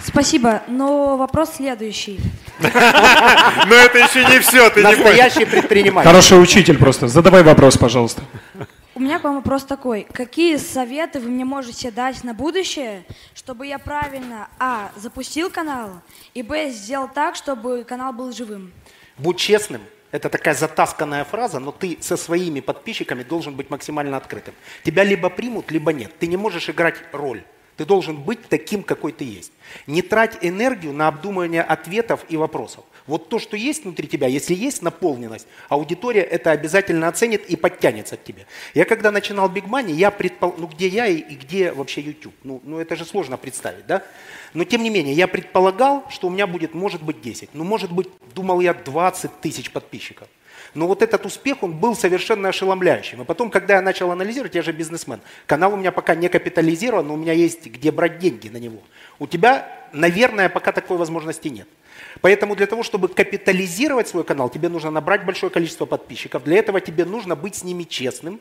[0.03, 2.19] Спасибо, но вопрос следующий.
[2.59, 6.07] Но это еще не все, ты не Настоящий предприниматель.
[6.09, 7.07] Хороший учитель просто.
[7.07, 8.23] Задавай вопрос, пожалуйста.
[8.93, 10.05] У меня к вам вопрос такой.
[10.11, 16.01] Какие советы вы мне можете дать на будущее, чтобы я правильно, а, запустил канал,
[16.33, 18.71] и, б, сделал так, чтобы канал был живым?
[19.17, 19.81] Будь честным.
[20.11, 24.53] Это такая затасканная фраза, но ты со своими подписчиками должен быть максимально открытым.
[24.83, 26.11] Тебя либо примут, либо нет.
[26.19, 27.43] Ты не можешь играть роль.
[27.77, 29.51] Ты должен быть таким, какой ты есть.
[29.87, 32.83] Не трать энергию на обдумывание ответов и вопросов.
[33.07, 38.17] Вот то, что есть внутри тебя, если есть наполненность, аудитория это обязательно оценит и подтянется
[38.17, 38.45] к тебе.
[38.73, 40.55] Я когда начинал Big Money, я предпол...
[40.57, 42.35] ну где я и, и где вообще YouTube?
[42.43, 44.03] Ну, ну это же сложно представить, да?
[44.53, 47.49] Но тем не менее, я предполагал, что у меня будет, может быть, 10.
[47.53, 50.27] Ну, может быть, думал я 20 тысяч подписчиков.
[50.73, 53.21] Но вот этот успех, он был совершенно ошеломляющим.
[53.21, 57.07] И потом, когда я начал анализировать, я же бизнесмен, канал у меня пока не капитализирован,
[57.07, 58.79] но у меня есть где брать деньги на него.
[59.19, 61.67] У тебя, наверное, пока такой возможности нет.
[62.21, 66.43] Поэтому для того, чтобы капитализировать свой канал, тебе нужно набрать большое количество подписчиков.
[66.43, 68.39] Для этого тебе нужно быть с ними честным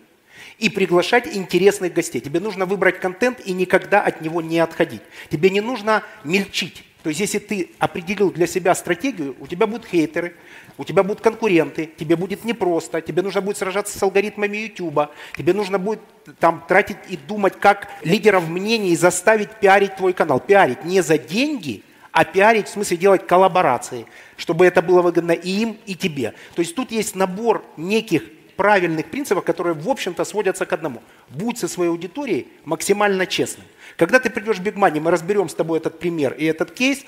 [0.59, 2.20] и приглашать интересных гостей.
[2.20, 5.03] Тебе нужно выбрать контент и никогда от него не отходить.
[5.31, 6.85] Тебе не нужно мельчить.
[7.03, 10.35] То есть, если ты определил для себя стратегию, у тебя будут хейтеры,
[10.81, 15.53] у тебя будут конкуренты, тебе будет непросто, тебе нужно будет сражаться с алгоритмами YouTube, тебе
[15.53, 16.01] нужно будет
[16.39, 20.41] там тратить и думать, как лидеров мнений заставить пиарить твой канал.
[20.41, 24.07] Пиарить не за деньги, а пиарить в смысле делать коллаборации,
[24.39, 26.33] чтобы это было выгодно и им, и тебе.
[26.55, 28.22] То есть тут есть набор неких
[28.57, 31.03] правильных принципов, которые, в общем-то, сводятся к одному.
[31.28, 33.66] Будь со своей аудиторией максимально честным.
[33.99, 37.05] Когда ты придешь в Big Money, мы разберем с тобой этот пример и этот кейс,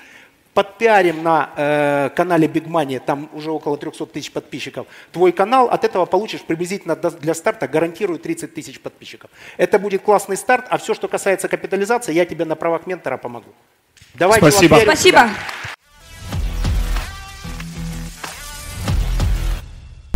[0.53, 5.83] подпиарим на э, канале Big Money, там уже около 300 тысяч подписчиков, твой канал, от
[5.83, 9.29] этого получишь приблизительно для старта, гарантирую 30 тысяч подписчиков.
[9.57, 13.49] Это будет классный старт, а все, что касается капитализации, я тебе на правах ментора помогу.
[14.13, 14.75] Давай, чувак, Спасибо.
[14.83, 15.29] Спасибо.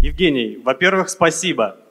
[0.02, 1.87] Евгений, во-первых, спасибо.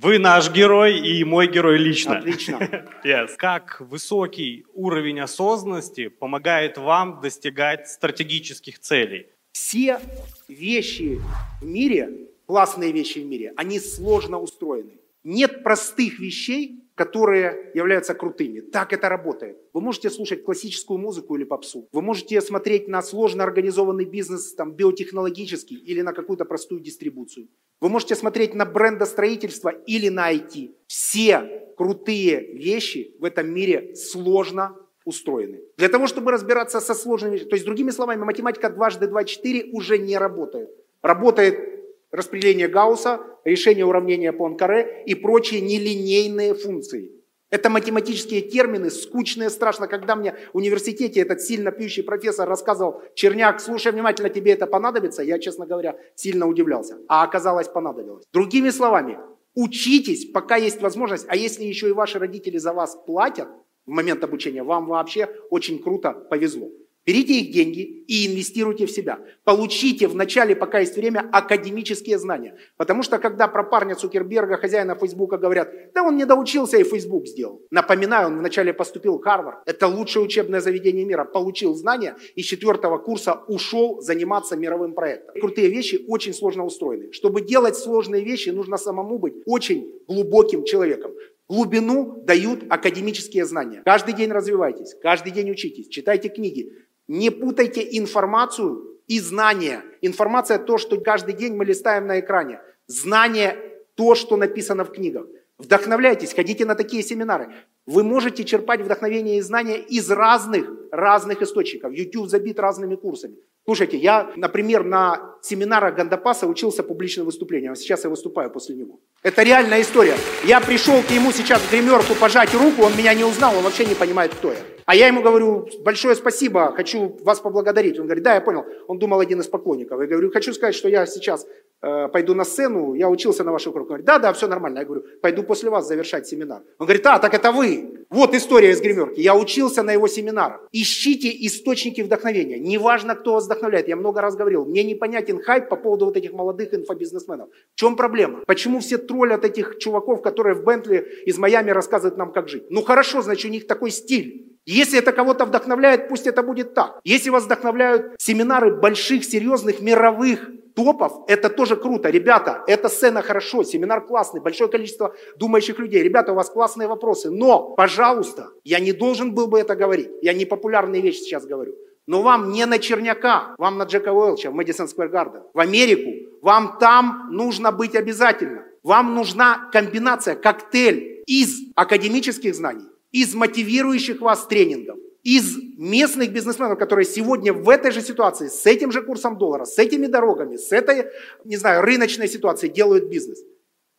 [0.00, 2.18] Вы наш герой и мой герой лично.
[2.18, 2.58] Отлично.
[3.04, 3.36] Yes.
[3.36, 9.26] Как высокий уровень осознанности помогает вам достигать стратегических целей?
[9.52, 10.00] Все
[10.46, 11.20] вещи
[11.60, 14.92] в мире, классные вещи в мире, они сложно устроены.
[15.24, 18.60] Нет простых вещей, которые являются крутыми.
[18.60, 19.56] Так это работает.
[19.72, 21.88] Вы можете слушать классическую музыку или попсу.
[21.92, 27.48] Вы можете смотреть на сложно организованный бизнес, там, биотехнологический или на какую-то простую дистрибуцию.
[27.80, 30.74] Вы можете смотреть на брендостроительство или на IT.
[30.88, 35.60] Все крутые вещи в этом мире сложно устроены.
[35.76, 39.70] Для того, чтобы разбираться со сложными вещами, то есть, другими словами, математика дважды два четыре
[39.72, 40.68] уже не работает.
[41.02, 41.77] Работает
[42.10, 47.12] распределение Гаусса, решение уравнения Пуанкаре и прочие нелинейные функции.
[47.50, 49.88] Это математические термины, скучные, страшно.
[49.88, 55.22] Когда мне в университете этот сильно пьющий профессор рассказывал, Черняк, слушай внимательно, тебе это понадобится,
[55.22, 56.98] я, честно говоря, сильно удивлялся.
[57.08, 58.26] А оказалось, понадобилось.
[58.32, 59.18] Другими словами,
[59.54, 63.48] учитесь, пока есть возможность, а если еще и ваши родители за вас платят
[63.86, 66.68] в момент обучения, вам вообще очень круто повезло.
[67.08, 69.18] Берите их деньги и инвестируйте в себя.
[69.44, 72.58] Получите в начале, пока есть время, академические знания.
[72.76, 77.26] Потому что когда про парня Цукерберга, хозяина Фейсбука, говорят, да он не доучился и Фейсбук
[77.26, 77.62] сделал.
[77.70, 79.60] Напоминаю, он вначале поступил в Харвард.
[79.64, 81.24] Это лучшее учебное заведение мира.
[81.24, 85.34] Получил знания и с четвертого курса ушел заниматься мировым проектом.
[85.40, 87.10] Крутые вещи очень сложно устроены.
[87.12, 91.12] Чтобы делать сложные вещи, нужно самому быть очень глубоким человеком.
[91.48, 93.80] Глубину дают академические знания.
[93.82, 96.70] Каждый день развивайтесь, каждый день учитесь, читайте книги,
[97.08, 99.82] не путайте информацию и знания.
[100.02, 102.60] Информация– то, что каждый день мы листаем на экране.
[102.86, 103.56] Знание–
[103.94, 105.26] то, что написано в книгах.
[105.58, 107.52] Вдохновляйтесь, ходите на такие семинары.
[107.86, 111.92] Вы можете черпать вдохновение и знания из разных, разных источников.
[111.92, 113.36] YouTube забит разными курсами.
[113.68, 117.76] Слушайте, я, например, на семинарах Гандапаса учился публичным выступлениям.
[117.76, 118.98] Сейчас я выступаю после него.
[119.22, 120.14] Это реальная история.
[120.46, 123.84] Я пришел к нему сейчас в гримерку пожать руку, он меня не узнал, он вообще
[123.84, 124.58] не понимает, кто я.
[124.86, 127.98] А я ему говорю, большое спасибо, хочу вас поблагодарить.
[127.98, 128.64] Он говорит, да, я понял.
[128.86, 130.00] Он думал один из поклонников.
[130.00, 131.46] Я говорю, хочу сказать, что я сейчас
[131.80, 133.90] пойду на сцену, я учился на ваших уроках.
[133.90, 134.78] Он говорит, да, да, все нормально.
[134.78, 136.62] Я говорю, пойду после вас завершать семинар.
[136.78, 138.04] Он говорит, а, так это вы.
[138.10, 139.20] Вот история из гримерки.
[139.20, 140.66] Я учился на его семинарах.
[140.72, 142.58] Ищите источники вдохновения.
[142.58, 143.88] Неважно, кто вас вдохновляет.
[143.88, 147.48] Я много раз говорил, мне непонятен хайп по поводу вот этих молодых инфобизнесменов.
[147.74, 148.40] В чем проблема?
[148.46, 152.64] Почему все троллят этих чуваков, которые в Бентли из Майами рассказывают нам, как жить?
[152.70, 154.58] Ну хорошо, значит, у них такой стиль.
[154.66, 157.00] Если это кого-то вдохновляет, пусть это будет так.
[157.02, 162.08] Если вас вдохновляют семинары больших, серьезных, мировых топов, это тоже круто.
[162.08, 166.04] Ребята, эта сцена хорошо, семинар классный, большое количество думающих людей.
[166.04, 167.30] Ребята, у вас классные вопросы.
[167.30, 170.08] Но, пожалуйста, я не должен был бы это говорить.
[170.22, 171.74] Я не популярные вещи сейчас говорю.
[172.06, 176.10] Но вам не на Черняка, вам на Джека Уэлча в Мэдисон Сквер Гарден, в Америку.
[176.42, 178.64] Вам там нужно быть обязательно.
[178.84, 187.04] Вам нужна комбинация, коктейль из академических знаний, из мотивирующих вас тренингов, из местных бизнесменов, которые
[187.04, 191.06] сегодня в этой же ситуации, с этим же курсом доллара, с этими дорогами, с этой,
[191.44, 193.42] не знаю, рыночной ситуацией делают бизнес.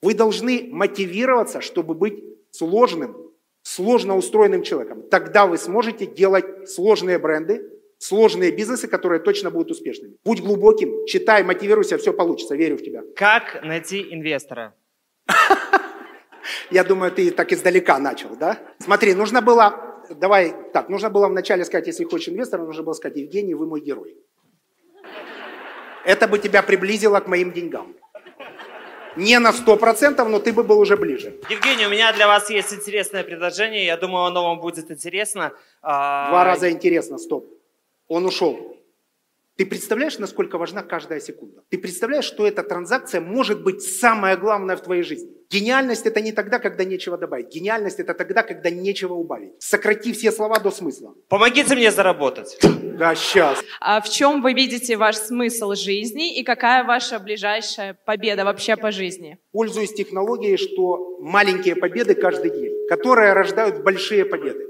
[0.02, 3.16] Вы должны мотивироваться, чтобы быть сложным,
[3.62, 5.04] сложно устроенным человеком.
[5.10, 10.16] Тогда вы сможете делать сложные бренды, сложные бизнесы, которые точно будут успешными.
[10.24, 13.04] Будь глубоким, читай, мотивируйся, все получится, верю в тебя.
[13.16, 14.74] Как найти инвестора?
[16.72, 18.58] Я думаю, ты так издалека начал, да?
[18.80, 23.18] Смотри, нужно было, давай так, нужно было вначале сказать, если хочешь инвестора, нужно было сказать,
[23.18, 24.18] Евгений, вы мой герой.
[26.06, 27.96] Это бы тебя приблизило к моим деньгам.
[29.16, 31.34] Не на 100%, но ты бы был уже ближе.
[31.50, 33.86] Евгений, у меня для вас есть интересное предложение.
[33.86, 35.52] Я думаю, оно вам будет интересно.
[35.82, 37.46] А, Два раза интересно, стоп.
[38.08, 38.78] Он ушел.
[39.60, 41.64] Ты представляешь, насколько важна каждая секунда?
[41.70, 45.32] Ты представляешь, что эта транзакция может быть самое главное в твоей жизни?
[45.50, 47.54] Гениальность это не тогда, когда нечего добавить.
[47.54, 49.52] Гениальность это тогда, когда нечего убавить.
[49.60, 51.14] Сократи все слова до смысла.
[51.28, 52.58] Помогите мне заработать.
[52.98, 53.62] Да, сейчас.
[53.82, 58.92] А в чем вы видите ваш смысл жизни и какая ваша ближайшая победа вообще по
[58.92, 59.40] жизни?
[59.52, 64.66] Пользуюсь технологией, что маленькие победы каждый день, которые рождают большие победы.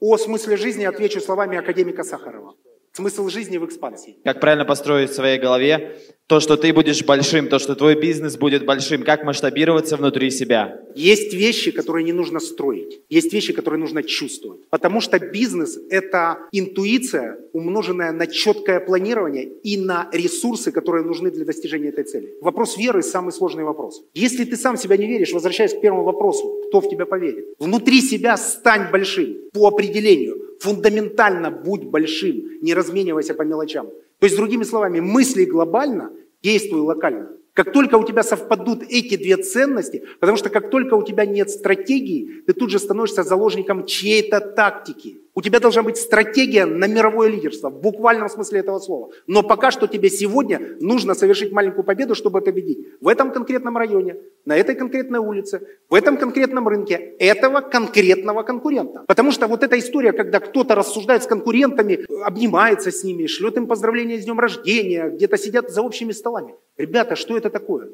[0.00, 2.54] О смысле жизни отвечу словами академика Сахарова.
[2.96, 4.16] Смысл жизни в экспансии.
[4.24, 8.36] Как правильно построить в своей голове то, что ты будешь большим, то, что твой бизнес
[8.38, 10.80] будет большим, как масштабироваться внутри себя.
[10.94, 13.02] Есть вещи, которые не нужно строить.
[13.10, 14.62] Есть вещи, которые нужно чувствовать.
[14.70, 21.44] Потому что бизнес– это интуиция, умноженная на четкое планирование и на ресурсы, которые нужны для
[21.44, 22.34] достижения этой цели.
[22.40, 24.02] Вопрос веры– самый сложный вопрос.
[24.14, 27.54] Если ты сам себя не веришь, возвращаясь к первому вопросу, кто в тебя поверит?
[27.58, 30.46] Внутри себя стань большим по определению.
[30.60, 33.86] Фундаментально будь большим, не разменивайся по мелочам.
[34.18, 37.35] То есть, другими словами, мысли глобально, действуй локально.
[37.56, 41.48] Как только у тебя совпадут эти две ценности, потому что как только у тебя нет
[41.48, 45.16] стратегии, ты тут же становишься заложником чьей-то тактики.
[45.34, 49.10] У тебя должна быть стратегия на мировое лидерство, в буквальном смысле этого слова.
[49.26, 52.88] Но пока что тебе сегодня нужно совершить маленькую победу, чтобы победить.
[53.00, 59.04] В этом конкретном районе, на этой конкретной улице, в этом конкретном рынке, этого конкретного конкурента.
[59.06, 63.66] Потому что вот эта история, когда кто-то рассуждает с конкурентами, обнимается с ними, шлет им
[63.66, 66.54] поздравления с днем рождения, где-то сидят за общими столами.
[66.76, 67.88] Ребята, что это такое?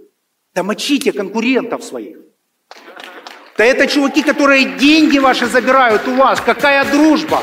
[0.55, 2.19] Да мочите конкурентов своих.
[3.57, 6.41] Да это чуваки, которые деньги ваши забирают у вас.
[6.41, 7.41] Какая дружба?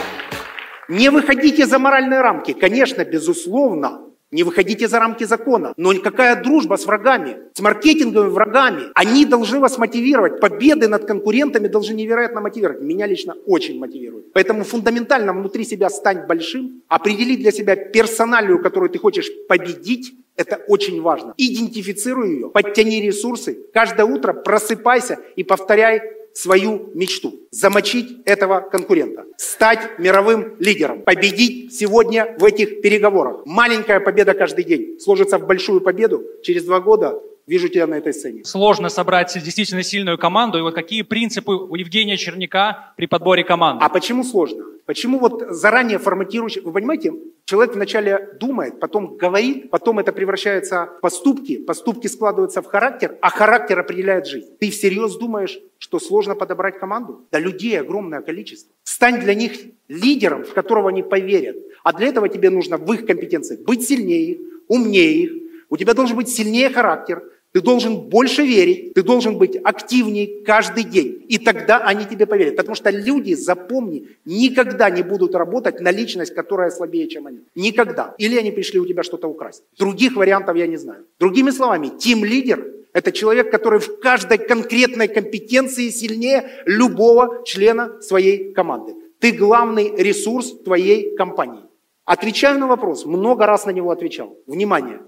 [0.87, 2.53] Не выходите за моральные рамки.
[2.53, 5.73] Конечно, безусловно, не выходите за рамки закона.
[5.77, 8.83] Но какая дружба с врагами, с маркетинговыми врагами?
[8.93, 10.39] Они должны вас мотивировать.
[10.39, 12.81] Победы над конкурентами должны невероятно мотивировать.
[12.81, 14.31] Меня лично очень мотивирует.
[14.33, 20.55] Поэтому фундаментально внутри себя стань большим, определи для себя персоналию, которую ты хочешь победить, это
[20.67, 21.33] очень важно.
[21.37, 23.57] Идентифицируй ее, подтяни ресурсы.
[23.73, 26.01] Каждое утро просыпайся и повторяй
[26.39, 27.47] свою мечту.
[27.51, 29.25] Замочить этого конкурента.
[29.37, 31.01] Стать мировым лидером.
[31.01, 33.45] Победить сегодня в этих переговорах.
[33.45, 36.23] Маленькая победа каждый день сложится в большую победу.
[36.43, 38.43] Через два года вижу тебя на этой сцене.
[38.45, 40.59] Сложно собрать действительно сильную команду.
[40.59, 43.83] И вот какие принципы у Евгения Черняка при подборе команды?
[43.83, 44.63] А почему сложно?
[44.85, 46.61] Почему вот заранее форматирующий...
[46.61, 47.13] Вы понимаете,
[47.45, 53.29] человек вначале думает, потом говорит, потом это превращается в поступки, поступки складываются в характер, а
[53.29, 54.47] характер определяет жизнь.
[54.59, 57.25] Ты всерьез думаешь, что сложно подобрать команду?
[57.31, 58.71] Да людей огромное количество.
[58.83, 59.53] Стань для них
[59.87, 61.57] лидером, в которого они поверят.
[61.83, 65.31] А для этого тебе нужно в их компетенциях быть сильнее их, умнее их.
[65.69, 70.83] У тебя должен быть сильнее характер, ты должен больше верить, ты должен быть активнее каждый
[70.83, 71.25] день.
[71.27, 72.55] И тогда они тебе поверят.
[72.55, 77.39] Потому что люди, запомни, никогда не будут работать на личность, которая слабее, чем они.
[77.55, 78.13] Никогда.
[78.19, 79.63] Или они пришли у тебя что-то украсть.
[79.77, 81.05] Других вариантов я не знаю.
[81.19, 88.93] Другими словами, тим-лидер– это человек, который в каждой конкретной компетенции сильнее любого члена своей команды.
[89.19, 91.63] Ты главный ресурс твоей компании.
[92.05, 94.37] Отвечаю на вопрос, много раз на него отвечал.
[94.47, 94.99] Внимание,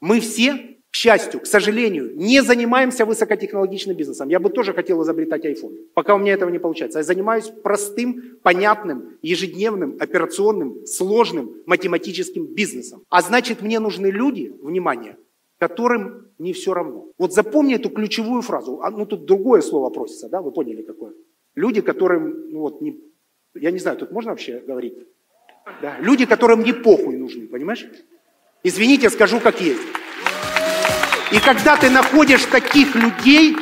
[0.00, 4.28] мы все к счастью, к сожалению, не занимаемся высокотехнологичным бизнесом.
[4.28, 6.98] Я бы тоже хотел изобретать iPhone, пока у меня этого не получается.
[6.98, 13.04] Я занимаюсь простым, понятным, ежедневным, операционным, сложным математическим бизнесом.
[13.08, 15.16] А значит, мне нужны люди, внимание,
[15.58, 17.06] которым не все равно.
[17.16, 18.82] Вот запомни эту ключевую фразу.
[18.82, 21.14] А, ну, тут другое слово просится, да, вы поняли какое?
[21.54, 23.00] Люди, которым, ну вот, не,
[23.54, 24.98] я не знаю, тут можно вообще говорить?
[25.80, 27.86] Да, люди, которым не похуй нужны, понимаешь?
[28.62, 29.80] Извините, скажу как есть.
[31.32, 33.56] И когда ты находишь таких людей,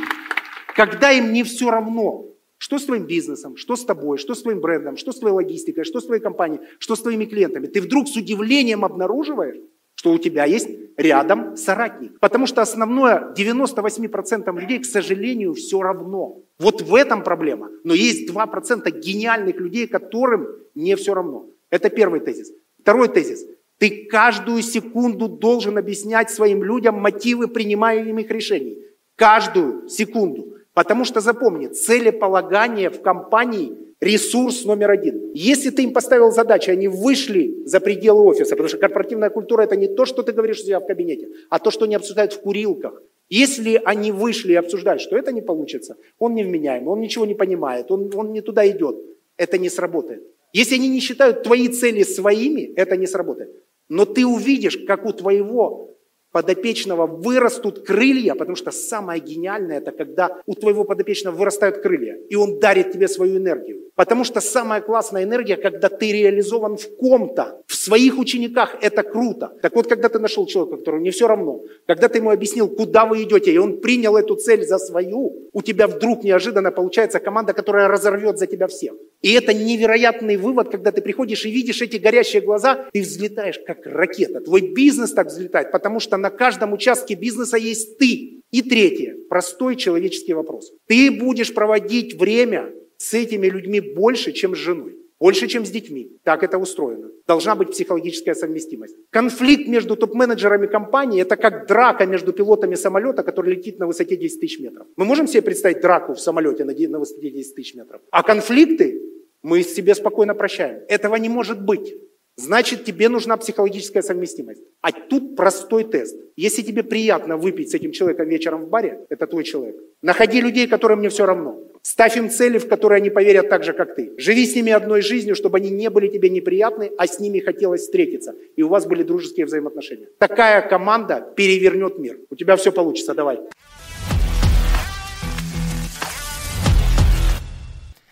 [0.75, 2.27] когда им не все равно,
[2.59, 5.85] что с твоим бизнесом, что с тобой, что с твоим брендом, что с твоей логистикой,
[5.85, 9.57] что с твоей компанией, что с твоими клиентами, ты вдруг с удивлением обнаруживаешь,
[9.95, 12.19] что у тебя есть рядом соратник.
[12.19, 16.43] Потому что основное 98% людей, к сожалению, все равно.
[16.59, 17.71] Вот в этом проблема.
[17.85, 21.47] Но есть 2% гениальных людей, которым не все равно.
[21.71, 22.51] Это первый тезис.
[22.81, 23.47] Второй тезис.
[23.81, 28.77] Ты каждую секунду должен объяснять своим людям мотивы принимаемых решений.
[29.17, 30.59] Каждую секунду.
[30.75, 35.33] Потому что запомни, целеполагание в компании– ресурс номер один.
[35.33, 39.77] Если ты им поставил задачи, они вышли за пределы офиса, потому что корпоративная культура– это
[39.77, 42.41] не то, что ты говоришь у себя в кабинете, а то, что они обсуждают в
[42.41, 43.03] курилках.
[43.31, 47.91] Если они вышли и обсуждают, что это не получится, он невменяемый, он ничего не понимает,
[47.91, 48.97] он, он не туда идет,
[49.39, 50.23] это не сработает.
[50.53, 53.51] Если они не считают твои цели своими, это не сработает.
[53.91, 55.91] Но ты увидишь, как у твоего
[56.33, 62.37] подопечного вырастут крылья, потому что самое гениальное это когда у твоего подопечного вырастают крылья, и
[62.37, 63.81] он дарит тебе свою энергию.
[63.97, 69.53] Потому что самая классная энергия, когда ты реализован в ком-то, в своих учениках, это круто.
[69.61, 73.05] Так вот, когда ты нашел человека, которому не все равно, когда ты ему объяснил, куда
[73.05, 77.53] вы идете, и он принял эту цель за свою, у тебя вдруг неожиданно получается команда,
[77.53, 78.95] которая разорвет за тебя всех.
[79.23, 83.85] И это невероятный вывод, когда ты приходишь и видишь эти горящие глаза, ты взлетаешь как
[83.85, 84.41] ракета.
[84.41, 88.43] Твой бизнес так взлетает, потому что на каждом участке бизнеса есть ты.
[88.51, 90.73] И третье, простой человеческий вопрос.
[90.87, 95.00] Ты будешь проводить время с этими людьми больше, чем с женой.
[95.21, 96.19] Больше, чем с детьми.
[96.25, 97.11] Так это устроено.
[97.27, 98.97] Должна быть психологическая совместимость.
[99.11, 104.41] Конфликт между топ-менеджерами компании– это как драка между пилотами самолета, который летит на высоте 10
[104.41, 104.87] тысяч метров.
[104.97, 108.01] Мы можем себе представить драку в самолете на высоте 10 тысяч метров?
[108.11, 109.03] А конфликты
[109.43, 110.81] мы себе спокойно прощаем.
[110.89, 111.95] Этого не может быть.
[112.37, 114.63] Значит, тебе нужна психологическая совместимость.
[114.81, 116.17] А тут простой тест.
[116.37, 119.77] Если тебе приятно выпить с этим человеком вечером в баре, это твой человек.
[120.01, 121.59] Находи людей, которым не все равно.
[121.83, 124.13] Ставь им цели, в которые они поверят так же, как ты.
[124.19, 127.83] Живи с ними одной жизнью, чтобы они не были тебе неприятны, а с ними хотелось
[127.83, 128.35] встретиться.
[128.55, 130.09] И у вас были дружеские взаимоотношения.
[130.19, 132.19] Такая команда перевернет мир.
[132.29, 133.41] У тебя все получится, давай.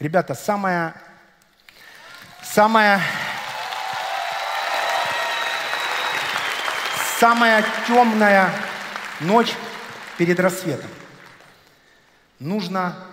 [0.00, 0.94] Ребята, самое,
[2.42, 3.00] самое,
[7.18, 8.50] самая темная
[9.20, 9.52] ночь
[10.16, 10.88] перед рассветом.
[12.38, 13.07] Нужно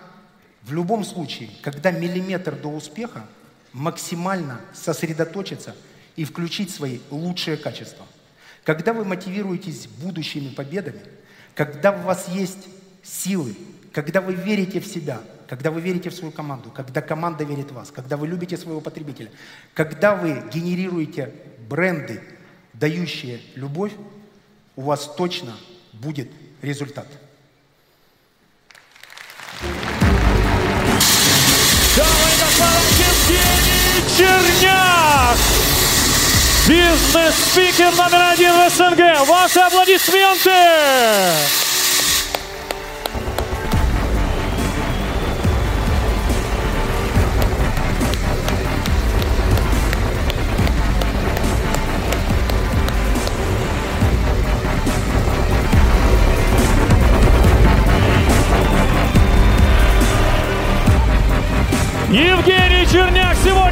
[0.66, 3.24] в любом случае, когда миллиметр до успеха,
[3.72, 5.76] максимально сосредоточиться
[6.16, 8.04] и включить свои лучшие качества.
[8.64, 11.02] Когда вы мотивируетесь будущими победами,
[11.54, 12.66] когда у вас есть
[13.04, 13.54] силы,
[13.92, 17.74] когда вы верите в себя, когда вы верите в свою команду, когда команда верит в
[17.74, 19.30] вас, когда вы любите своего потребителя,
[19.72, 21.32] когда вы генерируете
[21.68, 22.20] бренды,
[22.72, 23.92] дающие любовь,
[24.74, 25.54] у вас точно
[25.92, 26.28] будет
[26.60, 27.06] результат.
[33.28, 35.36] Евгений Черняк!
[36.68, 39.28] Бизнес-спикер номер один в СНГ.
[39.28, 41.65] Ваши аплодисменты!